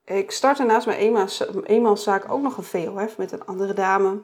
Ik 0.05 0.31
startte 0.31 0.63
naast 0.63 0.85
mijn 0.85 1.29
eenmanszaak 1.63 2.31
ook 2.31 2.41
nog 2.41 2.57
een 2.57 2.63
VOF 2.63 3.17
met 3.17 3.31
een 3.31 3.45
andere 3.45 3.73
dame. 3.73 4.21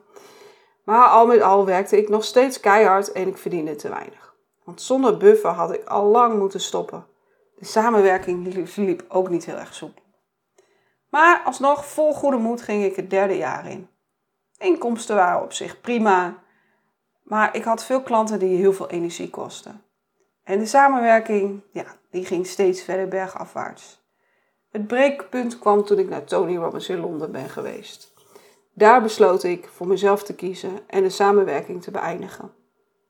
Maar 0.83 1.07
al 1.07 1.25
met 1.25 1.41
al 1.41 1.65
werkte 1.65 1.97
ik 1.97 2.09
nog 2.09 2.23
steeds 2.23 2.59
keihard 2.59 3.11
en 3.11 3.27
ik 3.27 3.37
verdiende 3.37 3.75
te 3.75 3.89
weinig. 3.89 4.32
Want 4.63 4.81
zonder 4.81 5.17
buffer 5.17 5.49
had 5.49 5.73
ik 5.73 5.83
al 5.83 6.05
lang 6.05 6.39
moeten 6.39 6.61
stoppen. 6.61 7.05
De 7.55 7.65
samenwerking 7.65 8.67
liep 8.75 9.05
ook 9.07 9.29
niet 9.29 9.45
heel 9.45 9.57
erg 9.57 9.73
soepel. 9.73 10.03
Maar 11.09 11.41
alsnog, 11.45 11.85
vol 11.85 12.13
goede 12.13 12.37
moed 12.37 12.61
ging 12.61 12.83
ik 12.83 12.95
het 12.95 13.09
derde 13.09 13.37
jaar 13.37 13.69
in. 13.69 13.87
Inkomsten 14.57 15.15
waren 15.15 15.43
op 15.43 15.53
zich 15.53 15.81
prima, 15.81 16.43
maar 17.23 17.55
ik 17.55 17.63
had 17.63 17.85
veel 17.85 18.01
klanten 18.01 18.39
die 18.39 18.57
heel 18.57 18.73
veel 18.73 18.89
energie 18.89 19.29
kosten. 19.29 19.83
En 20.43 20.59
de 20.59 20.65
samenwerking, 20.65 21.63
ja, 21.71 21.85
die 22.09 22.25
ging 22.25 22.47
steeds 22.47 22.81
verder 22.81 23.07
bergafwaarts. 23.07 24.01
Het 24.71 24.87
breekpunt 24.87 25.59
kwam 25.59 25.83
toen 25.85 25.99
ik 25.99 26.09
naar 26.09 26.23
Tony 26.23 26.55
Robbins 26.55 26.89
in 26.89 26.99
Londen 26.99 27.31
ben 27.31 27.49
geweest. 27.49 28.13
Daar 28.73 29.01
besloot 29.01 29.43
ik 29.43 29.67
voor 29.67 29.87
mezelf 29.87 30.23
te 30.23 30.35
kiezen 30.35 30.79
en 30.87 31.03
de 31.03 31.09
samenwerking 31.09 31.81
te 31.81 31.91
beëindigen. 31.91 32.51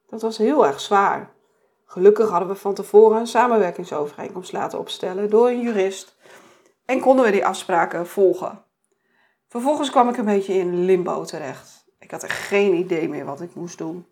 Dat 0.08 0.22
was 0.22 0.38
heel 0.38 0.66
erg 0.66 0.80
zwaar. 0.80 1.33
Gelukkig 1.94 2.30
hadden 2.30 2.48
we 2.48 2.56
van 2.56 2.74
tevoren 2.74 3.20
een 3.20 3.28
samenwerkingsovereenkomst 3.28 4.52
laten 4.52 4.80
opstellen 4.80 5.30
door 5.30 5.48
een 5.48 5.62
jurist 5.62 6.16
en 6.86 7.00
konden 7.00 7.26
we 7.26 7.32
die 7.32 7.46
afspraken 7.46 8.08
volgen. 8.08 8.64
Vervolgens 9.48 9.90
kwam 9.90 10.10
ik 10.10 10.18
een 10.18 10.26
beetje 10.26 10.54
in 10.54 10.86
limbo 10.86 11.24
terecht. 11.24 11.86
Ik 12.00 12.12
had 12.12 12.24
er 12.24 12.30
geen 12.30 12.74
idee 12.74 13.10
meer 13.10 13.26
wat 13.26 13.42
ik 13.42 13.56
moest 13.56 13.78
doen. 13.78 14.06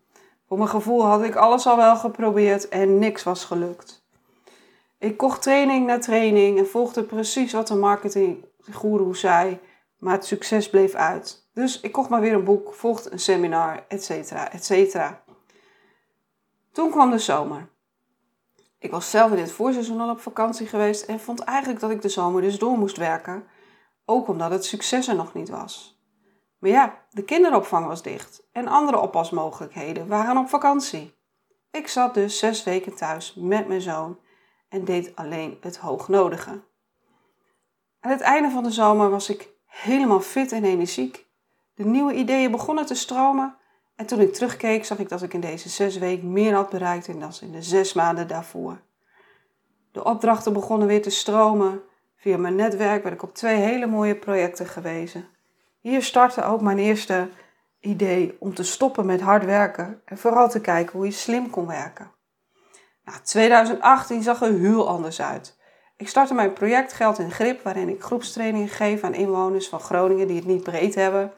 Voor 0.48 0.58
mijn 0.58 0.70
gevoel 0.70 1.06
had 1.06 1.24
ik 1.24 1.36
alles 1.36 1.68
al 1.68 1.78
wel 1.78 1.96
geprobeerd 1.96 2.70
en 2.70 3.00
niks 3.00 3.24
was 3.24 3.46
gelukt. 3.46 4.06
Ik 4.98 5.18
kocht 5.18 5.42
training 5.42 5.86
na 5.86 6.00
training 6.00 6.58
en 6.58 6.68
volgde 6.68 7.04
precies 7.04 7.54
wat 7.54 7.68
de 7.68 7.76
marketinggoeroe 7.76 9.16
zei, 9.16 9.60
maar 9.98 10.14
het 10.14 10.26
succes 10.26 10.70
bleef 10.70 10.94
uit. 10.94 11.50
Dus 11.54 11.80
ik 11.80 11.92
kocht 11.92 12.10
maar 12.10 12.22
weer 12.22 12.34
een 12.34 12.44
boek, 12.44 12.74
volgde 12.74 13.12
een 13.12 13.20
seminar, 13.20 13.86
etc. 13.88 14.10
etc. 14.32 14.98
Toen 16.72 16.92
kwam 16.92 17.12
de 17.12 17.20
zomer. 17.20 17.71
Ik 18.82 18.92
was 18.92 19.10
zelf 19.10 19.32
in 19.32 19.38
het 19.38 19.52
voorseizoen 19.52 20.00
al 20.00 20.10
op 20.10 20.20
vakantie 20.20 20.68
geweest 20.68 21.04
en 21.04 21.20
vond 21.20 21.40
eigenlijk 21.40 21.80
dat 21.80 21.92
ik 21.92 22.02
de 22.02 22.10
zomer 22.10 22.42
dus 22.42 22.60
door 22.60 22.78
moest 22.78 22.98
werken, 22.98 23.48
ook 24.06 24.28
omdat 24.28 24.52
het 24.52 24.66
succes 24.66 25.08
er 25.08 25.16
nog 25.16 25.34
niet 25.34 25.50
was. 25.50 26.02
Maar 26.58 26.70
ja, 26.70 27.06
de 27.10 27.24
kinderopvang 27.24 27.86
was 27.88 28.02
dicht 28.02 28.44
en 28.52 28.68
andere 28.68 29.00
oppasmogelijkheden 29.00 30.08
waren 30.08 30.38
op 30.38 30.50
vakantie. 30.50 31.14
Ik 31.72 31.88
zat 31.88 32.14
dus 32.14 32.38
zes 32.38 32.64
weken 32.64 32.96
thuis 32.96 33.34
met 33.34 33.68
mijn 33.68 33.82
zoon 33.82 34.20
en 34.70 34.86
deed 34.86 35.16
alleen 35.16 35.58
het 35.60 35.78
hoognodige. 35.78 36.64
Aan 38.00 38.12
het 38.12 38.22
einde 38.22 38.50
van 38.50 38.64
de 38.64 38.72
zomer 38.72 39.10
was 39.10 39.30
ik 39.30 39.50
helemaal 39.66 40.22
fit 40.22 40.52
en 40.52 40.64
energiek. 40.64 41.26
De 41.76 41.86
nieuwe 41.86 42.14
ideeën 42.14 42.52
begonnen 42.52 42.86
te 42.86 42.96
stromen 42.96 43.58
en 44.01 44.08
toen 44.08 44.20
ik 44.20 44.34
terugkeek 44.34 44.86
zag 44.86 45.00
ik 45.00 45.10
dat 45.10 45.22
ik 45.22 45.34
in 45.34 45.39
deze 45.39 45.70
zes 45.70 45.98
weken 45.98 46.31
meer 46.31 46.53
had 46.53 46.70
bereikt 46.70 47.20
dan 47.20 47.31
in 47.41 47.51
de 47.51 47.62
zes 47.62 47.93
maanden 47.93 48.27
daarvoor. 48.27 48.81
De 49.91 50.03
opdrachten 50.03 50.53
begonnen 50.53 50.88
weer 50.88 51.01
te 51.01 51.10
stromen. 51.10 51.81
Via 52.15 52.38
mijn 52.38 52.55
netwerk 52.55 53.03
werd 53.03 53.15
ik 53.15 53.24
op 53.24 53.36
twee 53.36 53.55
hele 53.55 53.88
mooie 53.88 54.15
projecten 54.15 54.65
gewezen. 54.65 55.27
Hier 55.79 56.03
startte 56.03 56.43
ook 56.43 56.62
mijn 56.62 56.77
eerste 56.77 57.29
idee 57.79 58.36
om 58.39 58.53
te 58.53 58.63
stoppen 58.63 59.05
met 59.05 59.22
hard 59.22 59.46
werken 59.46 60.01
en 60.05 60.17
vooral 60.17 60.50
te 60.50 60.62
kijken 60.62 60.98
hoe 60.98 61.05
je 61.05 61.12
slim 61.12 61.50
kon 61.50 61.67
werken. 61.67 62.12
Nou, 63.05 63.17
2018 63.24 64.24
zag 64.24 64.41
er 64.41 64.53
heel 64.53 64.88
anders 64.88 65.22
uit. 65.22 65.58
Ik 65.98 66.08
startte 66.08 66.34
mijn 66.34 66.53
project 66.53 66.93
Geld 66.93 67.20
in 67.20 67.31
Grip, 67.31 67.63
waarin 67.63 67.89
ik 67.89 68.03
groepstrainingen 68.03 68.70
geef 68.70 69.03
aan 69.03 69.13
inwoners 69.13 69.70
van 69.70 69.79
Groningen 69.79 70.27
die 70.27 70.36
het 70.36 70.46
niet 70.46 70.63
breed 70.63 70.96
hebben. 70.96 71.34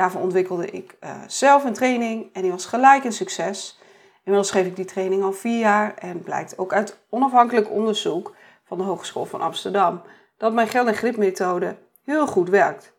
Daarvoor 0.00 0.20
ontwikkelde 0.20 0.70
ik 0.70 0.96
uh, 1.00 1.10
zelf 1.26 1.64
een 1.64 1.72
training 1.72 2.28
en 2.32 2.42
die 2.42 2.50
was 2.50 2.66
gelijk 2.66 3.04
een 3.04 3.12
succes. 3.12 3.80
Inmiddels 4.24 4.50
geef 4.50 4.66
ik 4.66 4.76
die 4.76 4.84
training 4.84 5.22
al 5.22 5.32
vier 5.32 5.58
jaar 5.58 5.94
en 5.94 6.22
blijkt 6.22 6.58
ook 6.58 6.72
uit 6.72 6.98
onafhankelijk 7.08 7.70
onderzoek 7.70 8.34
van 8.64 8.78
de 8.78 8.84
Hogeschool 8.84 9.24
van 9.24 9.40
Amsterdam 9.40 10.02
dat 10.36 10.52
mijn 10.52 10.68
geld- 10.68 10.86
en 10.86 10.94
gripmethode 10.94 11.76
heel 12.04 12.26
goed 12.26 12.48
werkt. 12.48 12.92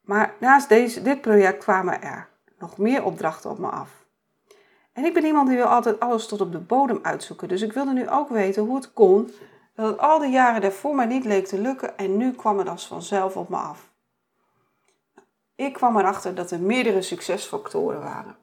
Maar 0.00 0.34
naast 0.40 0.68
deze, 0.68 1.02
dit 1.02 1.20
project 1.20 1.64
kwamen 1.64 2.02
er 2.02 2.28
nog 2.58 2.78
meer 2.78 3.04
opdrachten 3.04 3.50
op 3.50 3.58
me 3.58 3.68
af. 3.68 3.90
En 4.92 5.04
ik 5.04 5.14
ben 5.14 5.24
iemand 5.24 5.48
die 5.48 5.56
wil 5.56 5.66
altijd 5.66 6.00
alles 6.00 6.26
tot 6.26 6.40
op 6.40 6.52
de 6.52 6.60
bodem 6.60 6.98
uitzoeken. 7.02 7.48
Dus 7.48 7.62
ik 7.62 7.72
wilde 7.72 7.92
nu 7.92 8.10
ook 8.10 8.28
weten 8.28 8.62
hoe 8.62 8.76
het 8.76 8.92
kon 8.92 9.30
dat 9.74 9.86
het 9.86 9.98
al 9.98 10.18
die 10.18 10.30
jaren 10.30 10.60
daarvoor 10.60 10.94
mij 10.94 11.06
niet 11.06 11.24
leek 11.24 11.46
te 11.46 11.60
lukken 11.60 11.98
en 11.98 12.16
nu 12.16 12.32
kwam 12.32 12.58
het 12.58 12.68
als 12.68 12.86
vanzelf 12.86 13.36
op 13.36 13.48
me 13.48 13.56
af. 13.56 13.88
Ik 15.58 15.72
kwam 15.72 15.96
erachter 15.98 16.34
dat 16.34 16.50
er 16.50 16.60
meerdere 16.60 17.02
succesfactoren 17.02 18.00
waren. 18.00 18.36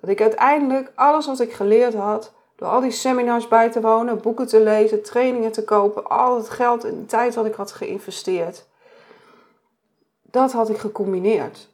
Dat 0.00 0.10
ik 0.10 0.20
uiteindelijk 0.20 0.92
alles 0.94 1.26
wat 1.26 1.40
ik 1.40 1.52
geleerd 1.52 1.94
had, 1.94 2.32
door 2.56 2.68
al 2.68 2.80
die 2.80 2.90
seminars 2.90 3.48
bij 3.48 3.70
te 3.70 3.80
wonen, 3.80 4.20
boeken 4.20 4.46
te 4.46 4.62
lezen, 4.62 5.02
trainingen 5.02 5.52
te 5.52 5.64
kopen, 5.64 6.06
al 6.06 6.36
het 6.36 6.50
geld 6.50 6.84
en 6.84 6.98
de 7.00 7.06
tijd 7.06 7.34
wat 7.34 7.46
ik 7.46 7.54
had 7.54 7.72
geïnvesteerd, 7.72 8.66
dat 10.22 10.52
had 10.52 10.68
ik 10.68 10.78
gecombineerd. 10.78 11.68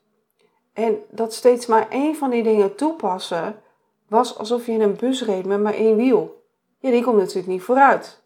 En 0.73 0.99
dat 1.11 1.35
steeds 1.35 1.67
maar 1.67 1.89
één 1.89 2.17
van 2.17 2.31
die 2.31 2.43
dingen 2.43 2.75
toepassen, 2.75 3.63
was 4.09 4.39
alsof 4.39 4.67
je 4.67 4.73
in 4.73 4.81
een 4.81 4.97
bus 4.97 5.25
reed 5.25 5.47
met 5.47 5.63
maar 5.63 5.75
één 5.75 5.97
wiel. 5.97 6.43
Ja, 6.79 6.91
die 6.91 7.03
komt 7.03 7.17
natuurlijk 7.17 7.47
niet 7.47 7.63
vooruit. 7.63 8.23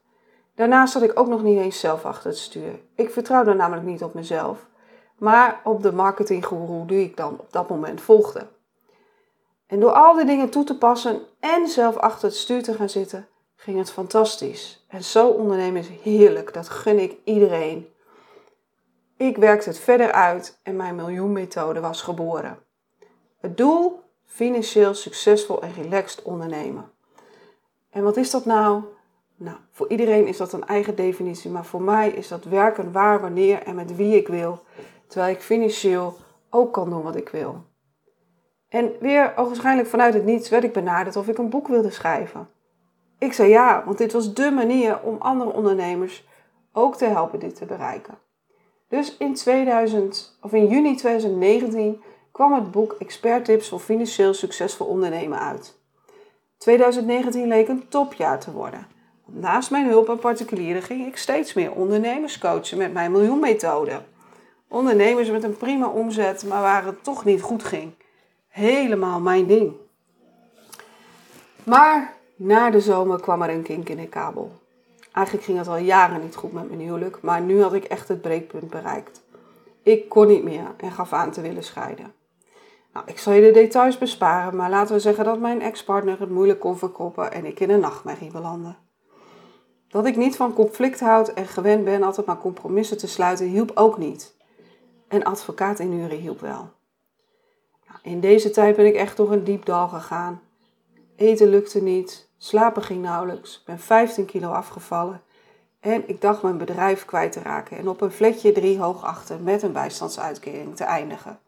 Daarnaast 0.54 0.92
zat 0.92 1.02
ik 1.02 1.20
ook 1.20 1.28
nog 1.28 1.42
niet 1.42 1.58
eens 1.58 1.80
zelf 1.80 2.04
achter 2.04 2.30
het 2.30 2.38
stuur. 2.38 2.80
Ik 2.94 3.10
vertrouwde 3.10 3.54
namelijk 3.54 3.87
niet 3.87 4.02
op 4.02 4.14
mezelf, 4.14 4.66
maar 5.18 5.60
op 5.64 5.82
de 5.82 5.92
marketinggoeroe 5.92 6.87
die 6.87 7.04
ik 7.04 7.16
dan 7.16 7.38
op 7.38 7.52
dat 7.52 7.68
moment 7.68 8.00
volgde. 8.00 8.46
En 9.66 9.80
door 9.80 9.92
al 9.92 10.14
die 10.14 10.25
dingen 10.25 10.50
toe 10.50 10.64
te 10.64 10.78
passen 10.78 11.20
en 11.40 11.68
zelf 11.68 11.96
achter 11.96 12.28
het 12.28 12.37
stuur 12.37 12.62
te 12.62 12.75
gaan 12.75 12.88
zitten, 12.88 13.28
ging 13.56 13.78
het 13.78 13.90
fantastisch. 13.90 14.84
En 14.88 15.04
zo 15.04 15.28
ondernemen 15.28 15.80
is 15.80 15.88
heerlijk, 16.02 16.54
dat 16.54 16.68
gun 16.68 16.98
ik 16.98 17.16
iedereen. 17.25 17.88
Ik 19.16 19.37
werkte 19.37 19.68
het 19.68 19.78
verder 19.78 20.12
uit 20.12 20.60
en 20.62 20.76
mijn 20.76 20.94
miljoenmethode 20.94 21.80
was 21.80 22.02
geboren. 22.02 22.58
Het 23.40 23.56
doel? 23.56 24.00
Financieel 24.26 24.94
succesvol 24.94 25.62
en 25.62 25.72
relaxed 25.72 26.22
ondernemen. 26.22 26.90
En 27.90 28.02
wat 28.02 28.16
is 28.16 28.30
dat 28.30 28.44
nou? 28.44 28.82
Nou, 29.37 29.56
voor 29.70 29.88
iedereen 29.88 30.26
is 30.26 30.37
dat 30.37 30.52
een 30.52 30.66
eigen 30.66 30.94
definitie, 30.94 31.50
maar 31.50 31.64
voor 31.64 31.82
mij 31.82 32.10
is 32.10 32.28
dat 32.28 32.44
werken 32.44 32.92
waar, 32.92 33.20
wanneer 33.20 33.62
en 33.62 33.75
met 33.75 33.96
wie 33.96 34.16
ik 34.16 34.28
wil, 34.28 34.62
terwijl 35.09 35.35
ik 35.35 35.41
financieel 35.41 36.17
ook 36.50 36.73
kan 36.73 36.91
doen 36.91 37.03
wat 37.03 37.17
ik 37.17 37.29
wil. 37.29 37.65
En 38.69 38.93
weer 39.00 39.33
waarschijnlijk 39.37 39.88
vanuit 39.88 40.15
het 40.15 40.25
niets 40.25 40.49
werd 40.49 40.65
ik 40.65 40.73
benaderd 40.73 41.17
of 41.17 41.29
ik 41.29 41.38
een 41.38 41.50
boek 41.50 41.69
wilde 41.69 41.91
schrijven. 41.91 42.49
Ik 43.19 43.33
zei 43.33 43.49
ja, 43.49 43.83
want 43.85 43.99
dit 43.99 44.12
was 44.12 44.35
dé 44.35 44.50
manier 44.50 45.00
om 45.03 45.17
andere 45.19 45.53
ondernemers 45.53 46.27
ook 46.73 46.97
te 46.97 47.05
helpen 47.05 47.38
dit 47.38 47.55
te 47.55 47.65
bereiken. 47.65 48.19
Dus 48.88 49.17
in, 49.17 49.35
2000, 49.35 50.38
of 50.41 50.53
in 50.53 50.67
juni 50.67 50.97
2019 50.97 52.03
kwam 52.33 52.53
het 52.53 52.71
boek 52.71 52.93
Expert 52.99 53.45
Tips 53.45 53.69
voor 53.69 53.81
Financieel 53.81 54.35
Succesvol 54.35 54.87
Ondernemen 54.87 55.38
uit. 55.38 55.79
2019 56.59 57.49
leek 57.49 57.69
een 57.69 57.88
topjaar 57.88 58.41
te 58.41 58.53
worden. 58.53 58.87
Naast 59.27 59.71
mijn 59.71 59.88
hulp 59.88 60.11
aan 60.11 60.19
particulieren 60.19 60.83
ging 60.83 61.07
ik 61.07 61.17
steeds 61.17 61.53
meer 61.53 61.73
ondernemers 61.73 62.38
coachen 62.38 62.79
met 62.79 62.93
mijn 62.93 63.12
miljoenmethode. 63.12 64.03
Ondernemers 64.68 65.30
met 65.30 65.42
een 65.42 65.56
prima 65.56 65.88
omzet, 65.88 66.44
maar 66.44 66.62
waar 66.62 66.84
het 66.84 67.04
toch 67.04 67.25
niet 67.25 67.42
goed 67.42 67.64
ging. 67.64 67.92
Helemaal 68.48 69.20
mijn 69.20 69.46
ding. 69.46 69.72
Maar 71.64 72.14
na 72.37 72.70
de 72.70 72.80
zomer 72.80 73.20
kwam 73.20 73.42
er 73.42 73.50
een 73.50 73.62
kink 73.62 73.88
in 73.88 73.96
de 73.96 74.06
kabel. 74.06 74.52
Eigenlijk 75.12 75.46
ging 75.46 75.58
het 75.58 75.68
al 75.68 75.76
jaren 75.76 76.20
niet 76.20 76.37
goed 76.37 76.52
met 76.52 76.68
mijn 76.68 76.80
huwelijk, 76.80 77.18
maar 77.22 77.40
nu 77.40 77.62
had 77.62 77.72
ik 77.72 77.84
echt 77.84 78.08
het 78.08 78.20
breekpunt 78.20 78.70
bereikt. 78.70 79.22
Ik 79.82 80.08
kon 80.08 80.26
niet 80.26 80.44
meer 80.44 80.75
en 80.76 80.92
gaf 80.92 81.12
aan 81.12 81.30
te 81.30 81.40
willen 81.40 81.64
scheiden. 81.64 82.12
Nou, 82.92 83.06
ik 83.06 83.18
zal 83.18 83.32
je 83.32 83.40
de 83.40 83.50
details 83.50 83.98
besparen, 83.98 84.56
maar 84.56 84.70
laten 84.70 84.94
we 84.94 85.00
zeggen 85.00 85.25
dat 85.25 85.40
mijn 85.40 85.60
ex-partner 85.60 86.20
het 86.20 86.30
moeilijk 86.30 86.60
kon 86.60 86.78
verkoppen 86.78 87.32
en 87.32 87.44
ik 87.44 87.60
in 87.60 87.70
een 87.70 87.80
nachtmerrie 87.80 88.30
belandde. 88.30 88.75
Dat 89.88 90.06
ik 90.06 90.16
niet 90.16 90.37
van 90.37 90.52
conflict 90.52 91.00
houd 91.00 91.28
en 91.28 91.46
gewend 91.46 91.84
ben 91.84 92.02
altijd 92.02 92.26
maar 92.26 92.38
compromissen 92.38 92.98
te 92.98 93.08
sluiten, 93.08 93.46
hielp 93.46 93.70
ook 93.75 93.98
niet. 93.98 94.37
En 95.09 95.25
advocaat 95.25 95.79
inhuren 95.79 96.19
hielp 96.19 96.41
wel. 96.41 96.71
In 98.03 98.21
deze 98.21 98.50
tijd 98.50 98.77
ben 98.77 98.87
ik 98.87 98.95
echt 98.95 99.17
door 99.17 99.33
een 99.33 99.45
diep 99.45 99.65
dal 99.65 99.88
gegaan. 99.88 100.41
Eten 101.17 101.49
lukte 101.49 101.83
niet, 101.83 102.29
Slapen 102.41 102.83
ging 102.83 103.03
nauwelijks. 103.03 103.62
Ben 103.65 103.79
15 103.79 104.25
kilo 104.25 104.50
afgevallen. 104.50 105.23
En 105.81 106.09
ik 106.09 106.21
dacht 106.21 106.43
mijn 106.43 106.59
bedrijf 106.59 107.05
kwijt 107.05 107.33
te 107.33 107.41
raken 107.41 107.77
en 107.77 107.88
op 107.88 108.00
een 108.00 108.12
vlekje 108.12 108.53
drie 108.53 108.79
hoog 108.79 109.05
achter 109.05 109.41
met 109.41 109.62
een 109.62 109.73
bijstandsuitkering 109.73 110.77
te 110.77 110.85
eindigen. 110.85 111.38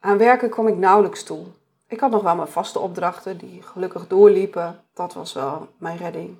Aan 0.00 0.18
werken 0.18 0.50
kwam 0.50 0.68
ik 0.68 0.76
nauwelijks 0.76 1.22
toe. 1.22 1.44
Ik 1.88 2.00
had 2.00 2.10
nog 2.10 2.22
wel 2.22 2.36
mijn 2.36 2.48
vaste 2.48 2.78
opdrachten 2.78 3.38
die 3.38 3.62
gelukkig 3.62 4.06
doorliepen. 4.06 4.80
Dat 4.94 5.12
was 5.12 5.32
wel 5.32 5.68
mijn 5.76 5.96
redding. 5.96 6.36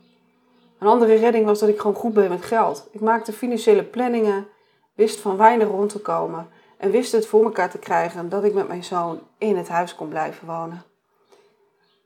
Een 0.78 0.86
andere 0.86 1.14
redding 1.14 1.44
was 1.44 1.58
dat 1.58 1.68
ik 1.68 1.80
gewoon 1.80 1.96
goed 1.96 2.14
ben 2.14 2.28
met 2.28 2.44
geld. 2.44 2.88
Ik 2.90 3.00
maakte 3.00 3.32
financiële 3.32 3.84
planningen, 3.84 4.46
wist 4.94 5.20
van 5.20 5.36
weinig 5.36 5.68
rond 5.68 5.90
te 5.90 6.00
komen 6.00 6.48
en 6.78 6.90
wist 6.90 7.12
het 7.12 7.26
voor 7.26 7.44
elkaar 7.44 7.70
te 7.70 7.78
krijgen 7.78 8.28
dat 8.28 8.44
ik 8.44 8.54
met 8.54 8.68
mijn 8.68 8.84
zoon 8.84 9.20
in 9.38 9.56
het 9.56 9.68
huis 9.68 9.94
kon 9.94 10.08
blijven 10.08 10.46
wonen. 10.46 10.82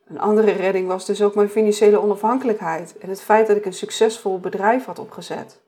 Een 0.07 0.21
andere 0.21 0.51
redding 0.51 0.89
was 0.89 1.07
dus 1.07 1.23
ook 1.23 1.35
mijn 1.35 1.49
financiële 1.49 2.01
onafhankelijkheid 2.01 2.99
en 2.99 3.09
het 3.09 3.21
feit 3.21 3.47
dat 3.47 3.57
ik 3.57 3.65
een 3.65 3.73
succesvol 3.73 4.41
bedrijf 4.41 4.85
had 4.85 4.99
opgezet. 4.99 5.61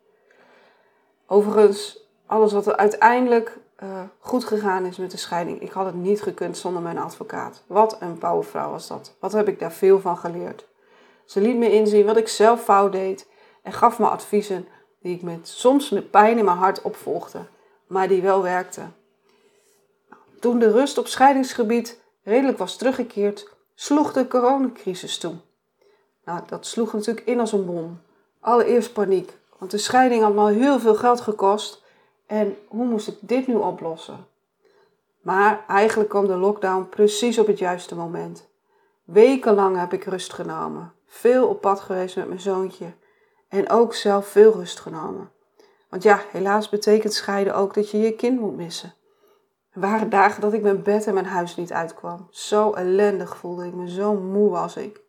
Overigens, 1.26 2.08
alles 2.26 2.52
wat 2.52 2.66
er 2.66 2.76
uiteindelijk 2.76 3.58
uh, 3.82 4.00
goed 4.18 4.44
gegaan 4.44 4.84
is 4.84 4.96
met 4.96 5.10
de 5.10 5.16
scheiding, 5.16 5.60
ik 5.60 5.70
had 5.70 5.86
het 5.86 5.94
niet 5.94 6.22
gekund 6.22 6.56
zonder 6.56 6.82
mijn 6.82 6.98
advocaat. 6.98 7.62
Wat 7.66 7.96
een 8.00 8.18
powervrouw 8.18 8.70
was 8.70 8.86
dat. 8.86 9.16
Wat 9.20 9.32
heb 9.32 9.48
ik 9.48 9.58
daar 9.58 9.72
veel 9.72 10.00
van 10.00 10.16
geleerd. 10.16 10.66
Ze 11.24 11.40
liet 11.40 11.56
me 11.56 11.72
inzien 11.72 12.06
wat 12.06 12.16
ik 12.16 12.28
zelf 12.28 12.62
fout 12.62 12.92
deed 12.92 13.28
en 13.62 13.72
gaf 13.72 13.98
me 13.98 14.06
adviezen 14.06 14.68
die 15.00 15.14
ik 15.14 15.22
met, 15.22 15.48
soms 15.48 15.90
met 15.90 16.10
pijn 16.10 16.38
in 16.38 16.44
mijn 16.44 16.56
hart 16.56 16.82
opvolgde, 16.82 17.38
maar 17.86 18.08
die 18.08 18.22
wel 18.22 18.42
werkten. 18.42 18.94
Toen 20.40 20.58
de 20.58 20.70
rust 20.70 20.98
op 20.98 21.06
scheidingsgebied 21.06 22.00
redelijk 22.22 22.58
was 22.58 22.76
teruggekeerd, 22.76 23.48
sloeg 23.74 24.12
de 24.12 24.28
coronacrisis 24.28 25.18
toe. 25.18 25.34
Nou, 26.24 26.40
dat 26.46 26.66
sloeg 26.66 26.92
natuurlijk 26.92 27.26
in 27.26 27.40
als 27.40 27.52
een 27.52 27.66
bom. 27.66 28.00
Allereerst 28.40 28.92
paniek, 28.92 29.38
want 29.58 29.70
de 29.70 29.78
scheiding 29.78 30.22
had 30.22 30.34
me 30.34 30.52
heel 30.52 30.78
veel 30.78 30.94
geld 30.94 31.20
gekost. 31.20 31.82
En 32.26 32.56
hoe 32.66 32.86
moest 32.86 33.08
ik 33.08 33.16
dit 33.20 33.46
nu 33.46 33.54
oplossen? 33.54 34.26
Maar 35.20 35.64
eigenlijk 35.68 36.10
kwam 36.10 36.26
de 36.26 36.36
lockdown 36.36 36.88
precies 36.90 37.38
op 37.38 37.46
het 37.46 37.58
juiste 37.58 37.94
moment. 37.94 38.48
Wekenlang 39.04 39.78
heb 39.78 39.92
ik 39.92 40.04
rust 40.04 40.32
genomen. 40.32 40.92
veel 41.06 41.46
op 41.46 41.60
pad 41.60 41.80
geweest 41.80 42.16
met 42.16 42.28
mijn 42.28 42.40
zoontje 42.40 42.92
en 43.48 43.70
ook 43.70 43.94
zelf 43.94 44.26
veel 44.26 44.52
rust 44.52 44.80
genomen. 44.80 45.30
Want 45.88 46.02
ja, 46.02 46.22
helaas 46.30 46.68
betekent 46.68 47.12
scheiden 47.12 47.54
ook 47.54 47.74
dat 47.74 47.90
je 47.90 47.98
je 47.98 48.12
kind 48.12 48.40
moet 48.40 48.56
missen. 48.56 48.94
Er 49.70 49.80
waren 49.80 50.10
dagen 50.10 50.40
dat 50.40 50.52
ik 50.52 50.62
mijn 50.62 50.82
bed 50.82 51.06
en 51.06 51.14
mijn 51.14 51.26
huis 51.26 51.56
niet 51.56 51.72
uitkwam. 51.72 52.26
Zo 52.30 52.72
ellendig 52.72 53.36
voelde 53.36 53.66
ik 53.66 53.74
me, 53.74 53.90
zo 53.90 54.14
moe 54.14 54.50
was 54.50 54.76
ik. 54.76 55.00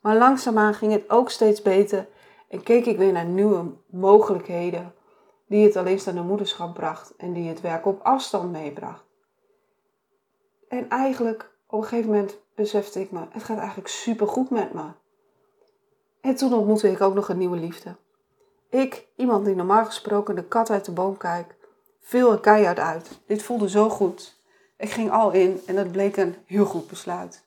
Maar 0.00 0.16
langzaamaan 0.16 0.74
ging 0.74 0.92
het 0.92 1.10
ook 1.10 1.30
steeds 1.30 1.62
beter 1.62 2.08
en 2.48 2.62
keek 2.62 2.86
ik 2.86 2.98
weer 2.98 3.12
naar 3.12 3.24
nieuwe 3.24 3.64
mogelijkheden 3.86 4.94
die 5.46 5.64
het 5.64 5.76
alleenstaande 5.76 6.22
moederschap 6.22 6.74
bracht 6.74 7.16
en 7.16 7.32
die 7.32 7.48
het 7.48 7.60
werk 7.60 7.86
op 7.86 8.00
afstand 8.02 8.52
meebracht. 8.52 9.04
En 10.68 10.88
eigenlijk, 10.88 11.50
op 11.66 11.80
een 11.80 11.88
gegeven 11.88 12.10
moment 12.10 12.38
besefte 12.54 13.00
ik 13.00 13.10
me, 13.10 13.20
het 13.30 13.44
gaat 13.44 13.58
eigenlijk 13.58 13.88
super 13.88 14.26
goed 14.26 14.50
met 14.50 14.72
me. 14.72 14.84
En 16.20 16.34
toen 16.34 16.52
ontmoette 16.52 16.90
ik 16.90 17.00
ook 17.00 17.14
nog 17.14 17.28
een 17.28 17.38
nieuwe 17.38 17.58
liefde. 17.58 17.96
Ik, 18.70 19.06
iemand 19.16 19.44
die 19.44 19.54
normaal 19.54 19.84
gesproken 19.84 20.34
de 20.34 20.44
kat 20.44 20.70
uit 20.70 20.84
de 20.84 20.92
boom 20.92 21.16
kijkt, 21.16 21.54
viel 22.00 22.32
er 22.32 22.40
keihard 22.40 22.78
uit. 22.78 23.20
Dit 23.26 23.42
voelde 23.42 23.68
zo 23.68 23.88
goed. 23.88 24.42
Ik 24.76 24.90
ging 24.90 25.10
al 25.10 25.30
in 25.30 25.60
en 25.66 25.74
dat 25.74 25.92
bleek 25.92 26.16
een 26.16 26.36
heel 26.46 26.64
goed 26.64 26.88
besluit. 26.88 27.46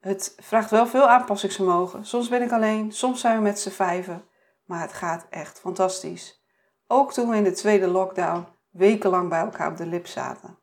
Het 0.00 0.34
vraagt 0.38 0.70
wel 0.70 0.86
veel 0.86 1.08
aanpassingsvermogen. 1.08 2.04
Soms 2.06 2.28
ben 2.28 2.42
ik 2.42 2.52
alleen, 2.52 2.92
soms 2.92 3.20
zijn 3.20 3.36
we 3.36 3.42
met 3.42 3.60
z'n 3.60 3.70
vijven. 3.70 4.24
Maar 4.64 4.80
het 4.80 4.92
gaat 4.92 5.26
echt 5.30 5.58
fantastisch. 5.58 6.44
Ook 6.86 7.12
toen 7.12 7.28
we 7.28 7.36
in 7.36 7.44
de 7.44 7.52
tweede 7.52 7.86
lockdown 7.86 8.46
wekenlang 8.70 9.28
bij 9.28 9.40
elkaar 9.40 9.70
op 9.70 9.76
de 9.76 9.86
lip 9.86 10.06
zaten. 10.06 10.58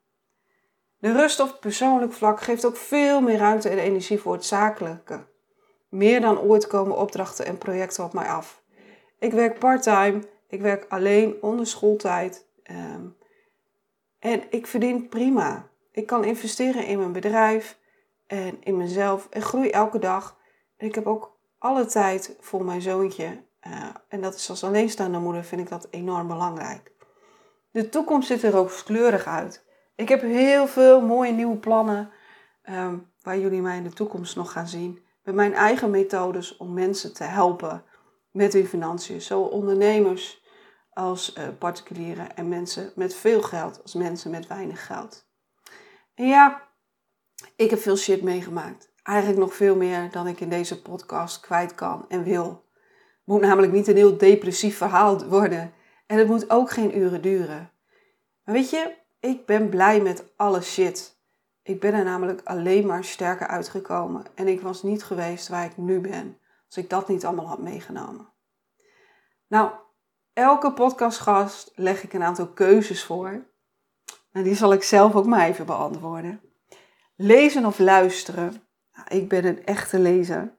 De 0.98 1.12
rust 1.12 1.40
op 1.40 1.58
persoonlijk 1.60 2.14
vlak 2.14 2.42
geeft 2.42 2.66
ook 2.66 2.78
veel 2.78 3.22
meer 3.22 3.38
ruimte 3.38 3.70
en 3.70 3.78
energie 3.78 4.20
voor 4.20 4.34
het 4.34 4.46
zakelijke. 4.46 5.28
Meer 5.90 6.22
dan 6.22 6.40
ooit 6.40 6.68
komen 6.68 6.98
opdrachten 6.98 7.46
en 7.46 7.58
projecten 7.58 8.04
op 8.04 8.14
mij 8.14 8.28
af. 8.28 8.62
Ik 9.20 9.32
werk 9.32 9.60
parttime, 9.60 10.22
ik 10.48 10.62
werk 10.62 10.86
alleen 10.90 11.36
onder 11.42 11.68
schooltijd 11.68 12.46
ehm, 12.64 13.06
en 14.20 14.44
ik 14.50 14.68
verdien 14.68 15.10
prima. 15.10 15.68
Ik 15.92 16.06
kan 16.06 16.24
investeren 16.24 16.86
in 16.86 16.98
mijn 16.98 17.12
bedrijf 17.12 17.80
en 18.28 18.58
in 18.64 18.78
mezelf 18.78 19.28
en 19.30 19.42
groei 19.42 19.70
elke 19.70 20.00
dag. 20.00 20.38
Ik 20.78 20.96
heb 20.96 21.08
ook 21.08 21.38
alle 21.58 21.86
tijd 21.86 22.36
voor 22.40 22.66
mijn 22.66 22.82
zoontje. 22.82 23.44
Uh, 23.68 23.90
en 24.08 24.22
dat 24.22 24.36
is 24.36 24.50
als 24.50 24.64
alleenstaande 24.64 25.20
moeder 25.20 25.44
vind 25.44 25.62
ik 25.62 25.70
dat 25.70 25.88
enorm 25.90 26.28
belangrijk. 26.28 26.92
De 27.72 27.90
toekomst 27.90 28.28
ziet 28.28 28.44
er 28.44 28.58
ook 28.58 28.82
kleurig 28.86 29.26
uit. 29.26 29.64
Ik 29.96 30.10
heb 30.10 30.22
heel 30.22 30.68
veel 30.68 31.02
mooie 31.02 31.32
nieuwe 31.32 31.58
plannen 31.58 32.12
um, 32.70 33.12
waar 33.22 33.40
jullie 33.40 33.62
mij 33.62 33.78
in 33.78 33.84
de 33.84 33.94
toekomst 33.94 34.36
nog 34.36 34.52
gaan 34.52 34.68
zien. 34.68 35.00
Met 35.30 35.38
mijn 35.38 35.54
eigen 35.54 35.90
methodes 35.90 36.58
om 36.58 36.74
mensen 36.74 37.14
te 37.14 37.24
helpen 37.24 37.84
met 38.32 38.54
hun 38.54 38.68
financiën. 38.68 39.22
Zowel 39.22 39.48
ondernemers 39.48 40.44
als 40.90 41.36
uh, 41.38 41.48
particulieren 41.60 42.36
en 42.36 42.48
mensen 42.48 42.92
met 42.96 43.16
veel 43.16 43.42
geld 43.42 43.82
als 43.82 43.94
mensen 43.94 44.32
met 44.32 44.48
weinig 44.48 44.86
geld. 44.86 45.28
En 46.14 46.28
ja, 46.28 46.68
ik 47.56 47.70
heb 47.70 47.80
veel 47.80 47.96
shit 47.98 48.22
meegemaakt. 48.22 48.92
Eigenlijk 49.04 49.40
nog 49.40 49.54
veel 49.54 49.76
meer 49.76 50.12
dan 50.12 50.28
ik 50.28 50.40
in 50.40 50.50
deze 50.50 50.82
podcast 50.82 51.40
kwijt 51.40 51.76
kan 51.76 52.06
en 52.08 52.24
wil. 52.24 52.66
Het 52.74 53.22
moet 53.24 53.42
namelijk 53.42 53.74
niet 53.74 53.88
een 53.88 53.96
heel 53.96 54.18
depressief 54.18 54.78
verhaal 54.78 55.26
worden. 55.26 55.74
En 56.08 56.18
het 56.18 56.28
moet 56.28 56.50
ook 56.50 56.72
geen 56.72 56.98
uren 56.98 57.22
duren. 57.22 57.72
Maar 58.44 58.56
weet 58.56 58.70
je, 58.70 58.96
ik 59.20 59.46
ben 59.46 59.70
blij 59.70 60.02
met 60.02 60.34
alle 60.36 60.62
shit. 60.62 61.19
Ik 61.70 61.80
ben 61.80 61.94
er 61.94 62.04
namelijk 62.04 62.42
alleen 62.44 62.86
maar 62.86 63.04
sterker 63.04 63.48
uitgekomen. 63.48 64.26
En 64.36 64.48
ik 64.48 64.62
was 64.62 64.84
niet 64.84 65.04
geweest 65.04 65.48
waar 65.48 65.66
ik 65.66 65.78
nu 65.78 66.00
ben. 66.00 66.38
Als 66.66 66.78
ik 66.78 66.90
dat 66.90 67.08
niet 67.08 67.26
allemaal 67.26 67.48
had 67.48 67.60
meegenomen. 67.60 68.30
Nou, 69.48 69.72
elke 70.34 70.74
podcastgast 70.74 71.72
leg 71.76 72.04
ik 72.04 72.14
een 72.14 72.24
aantal 72.24 72.48
keuzes 72.48 73.04
voor. 73.04 73.46
En 74.32 74.44
die 74.44 74.56
zal 74.56 74.74
ik 74.74 74.84
zelf 74.84 75.16
ook 75.16 75.26
maar 75.26 75.48
even 75.48 75.66
beantwoorden. 75.66 76.42
Lezen 77.16 77.66
of 77.66 77.80
luisteren? 77.80 78.64
Nou, 78.94 79.08
ik 79.08 79.30
ben 79.30 79.46
een 79.46 79.66
echte 79.66 80.00
lezer. 80.00 80.58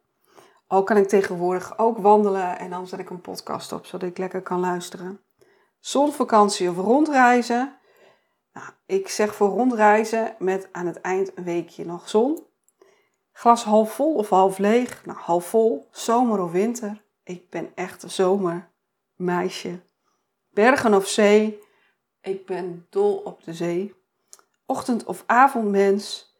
Al 0.66 0.82
kan 0.82 0.96
ik 0.96 1.08
tegenwoordig 1.08 1.78
ook 1.78 1.98
wandelen 1.98 2.58
en 2.58 2.70
dan 2.70 2.86
zet 2.86 2.98
ik 2.98 3.10
een 3.10 3.20
podcast 3.20 3.72
op, 3.72 3.86
zodat 3.86 4.08
ik 4.08 4.18
lekker 4.18 4.42
kan 4.42 4.60
luisteren. 4.60 5.20
Zonvakantie 5.78 6.70
of 6.70 6.76
rondreizen? 6.76 7.79
Nou, 8.52 8.66
ik 8.86 9.08
zeg 9.08 9.34
voor 9.34 9.48
rondreizen 9.48 10.36
met 10.38 10.68
aan 10.72 10.86
het 10.86 11.00
eind 11.00 11.36
een 11.36 11.44
weekje 11.44 11.84
nog 11.84 12.08
zon. 12.08 12.46
Glas 13.32 13.64
half 13.64 13.92
vol 13.92 14.14
of 14.14 14.28
half 14.28 14.58
leeg? 14.58 15.04
Nou, 15.04 15.18
half 15.18 15.46
vol. 15.46 15.88
Zomer 15.90 16.40
of 16.40 16.52
winter? 16.52 17.04
Ik 17.22 17.50
ben 17.50 17.72
echt 17.74 18.02
een 18.02 18.10
zomermeisje. 18.10 19.80
Bergen 20.50 20.94
of 20.94 21.08
zee? 21.08 21.58
Ik 22.20 22.46
ben 22.46 22.86
dol 22.90 23.16
op 23.16 23.44
de 23.44 23.54
zee. 23.54 23.94
Ochtend- 24.66 25.04
of 25.04 25.22
avondmens? 25.26 26.30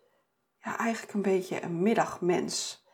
ja, 0.64 0.78
eigenlijk 0.78 1.14
een 1.14 1.22
beetje 1.22 1.62
een 1.62 1.82
middagmens. 1.82 2.84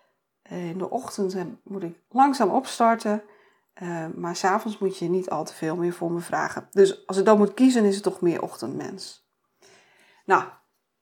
In 0.43 0.79
de 0.79 0.91
ochtend 0.91 1.65
moet 1.65 1.83
ik 1.83 2.01
langzaam 2.09 2.51
opstarten. 2.51 3.23
Uh, 3.83 4.07
maar 4.15 4.37
s'avonds 4.37 4.79
moet 4.79 4.99
je 4.99 5.09
niet 5.09 5.31
al 5.31 5.45
te 5.45 5.55
veel 5.55 5.77
meer 5.77 5.93
voor 5.93 6.13
me 6.13 6.21
vragen. 6.21 6.69
Dus 6.71 7.07
als 7.07 7.17
ik 7.17 7.25
dan 7.25 7.39
moet 7.39 7.55
kiezen, 7.55 7.85
is 7.85 7.95
het 7.95 8.05
toch 8.05 8.21
meer 8.21 8.43
ochtendmens. 8.43 9.31
Nou, 10.25 10.45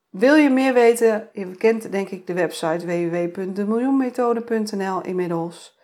wil 0.09 0.35
je 0.35 0.49
meer 0.49 0.73
weten? 0.73 1.29
Je 1.33 1.55
kent 1.55 1.91
denk 1.91 2.09
ik 2.09 2.27
de 2.27 2.33
website 2.33 2.85
www.demiljoenmethode.nl 2.85 5.01
inmiddels. 5.01 5.79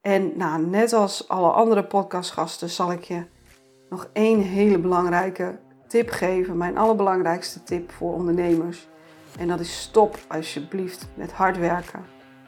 En 0.00 0.36
nou, 0.36 0.66
net 0.66 0.92
als 0.92 1.28
alle 1.28 1.50
andere 1.50 1.84
podcastgasten 1.84 2.70
zal 2.70 2.92
ik 2.92 3.02
je 3.02 3.24
nog 3.88 4.08
één 4.12 4.40
hele 4.40 4.78
belangrijke 4.78 5.58
tip 5.88 6.10
geven. 6.10 6.56
Mijn 6.56 6.78
allerbelangrijkste 6.78 7.62
tip 7.62 7.92
voor 7.92 8.12
ondernemers. 8.12 8.88
En 9.38 9.48
dat 9.48 9.60
is 9.60 9.80
stop 9.80 10.18
alsjeblieft 10.28 11.06
met 11.14 11.32
hard 11.32 11.58
werken 11.58 12.04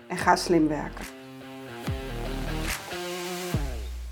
en 0.09 0.16
ga 0.16 0.37
slim 0.37 0.68
werken. 0.68 1.15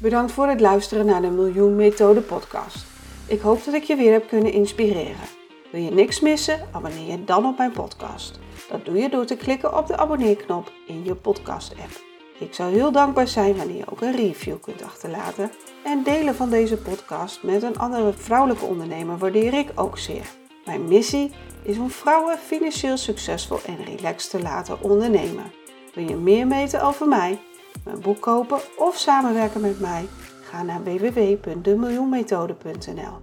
Bedankt 0.04 0.32
voor 0.32 0.46
het 0.46 0.60
luisteren 0.60 1.06
naar 1.06 1.22
de 1.22 1.30
Miljoen 1.30 1.76
Methode 1.76 2.20
podcast. 2.20 2.86
Ik 3.26 3.40
hoop 3.40 3.64
dat 3.64 3.74
ik 3.74 3.82
je 3.82 3.96
weer 3.96 4.12
heb 4.12 4.28
kunnen 4.28 4.52
inspireren. 4.52 5.26
Wil 5.72 5.80
je 5.80 5.90
niks 5.90 6.20
missen? 6.20 6.68
Abonneer 6.72 7.10
je 7.10 7.24
dan 7.24 7.46
op 7.46 7.58
mijn 7.58 7.70
podcast. 7.70 8.38
Dat 8.70 8.84
doe 8.84 8.96
je 8.96 9.08
door 9.08 9.24
te 9.24 9.36
klikken 9.36 9.78
op 9.78 9.86
de 9.86 9.96
abonneerknop 9.96 10.72
in 10.86 11.04
je 11.04 11.14
podcast 11.14 11.72
app. 11.72 12.02
Ik 12.38 12.54
zou 12.54 12.72
heel 12.72 12.92
dankbaar 12.92 13.28
zijn 13.28 13.56
wanneer 13.56 13.76
je 13.76 13.90
ook 13.90 14.00
een 14.00 14.16
review 14.16 14.60
kunt 14.60 14.82
achterlaten 14.82 15.50
en 15.84 16.02
delen 16.02 16.34
van 16.34 16.50
deze 16.50 16.76
podcast 16.76 17.42
met 17.42 17.62
een 17.62 17.78
andere 17.78 18.12
vrouwelijke 18.12 18.64
ondernemer 18.64 19.18
waardeer 19.18 19.54
ik 19.54 19.68
ook 19.74 19.98
zeer. 19.98 20.26
Mijn 20.64 20.88
missie 20.88 21.30
is 21.62 21.78
om 21.78 21.90
vrouwen 21.90 22.38
financieel 22.38 22.96
succesvol 22.96 23.58
en 23.66 23.96
relaxed 23.96 24.30
te 24.30 24.42
laten 24.42 24.82
ondernemen. 24.82 25.52
Wil 25.94 26.08
je 26.08 26.16
meer 26.16 26.48
weten 26.48 26.82
over 26.82 27.08
mij, 27.08 27.38
mijn 27.84 28.00
boek 28.00 28.20
kopen 28.20 28.58
of 28.76 28.96
samenwerken 28.96 29.60
met 29.60 29.80
mij? 29.80 30.08
Ga 30.42 30.62
naar 30.62 30.82
www.demiljoenmethode.nl. 30.82 33.18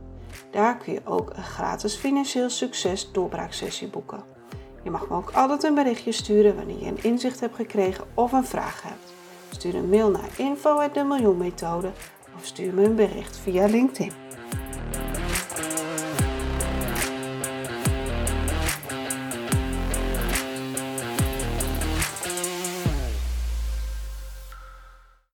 Daar 0.52 0.78
kun 0.78 0.94
je 0.94 1.02
ook 1.04 1.32
een 1.36 1.44
gratis 1.44 1.96
financieel 1.96 2.50
succes 2.50 3.12
doorbraaksessie 3.12 3.88
boeken. 3.88 4.24
Je 4.84 4.92
mag 4.92 5.10
me 5.10 5.16
ook 5.16 5.32
altijd 5.32 5.64
een 5.64 5.74
berichtje 5.74 6.12
sturen 6.12 6.56
wanneer 6.56 6.80
je 6.80 6.86
een 6.86 7.04
inzicht 7.04 7.40
hebt 7.40 7.56
gekregen 7.56 8.04
of 8.14 8.32
een 8.32 8.46
vraag 8.46 8.82
hebt. 8.82 9.14
Stuur 9.50 9.76
een 9.76 9.90
mail 9.90 10.10
naar 10.10 10.30
info@demiljoenmethode 10.38 11.92
of 12.36 12.46
stuur 12.46 12.74
me 12.74 12.84
een 12.84 12.96
bericht 12.96 13.38
via 13.38 13.66
LinkedIn. 13.66 14.21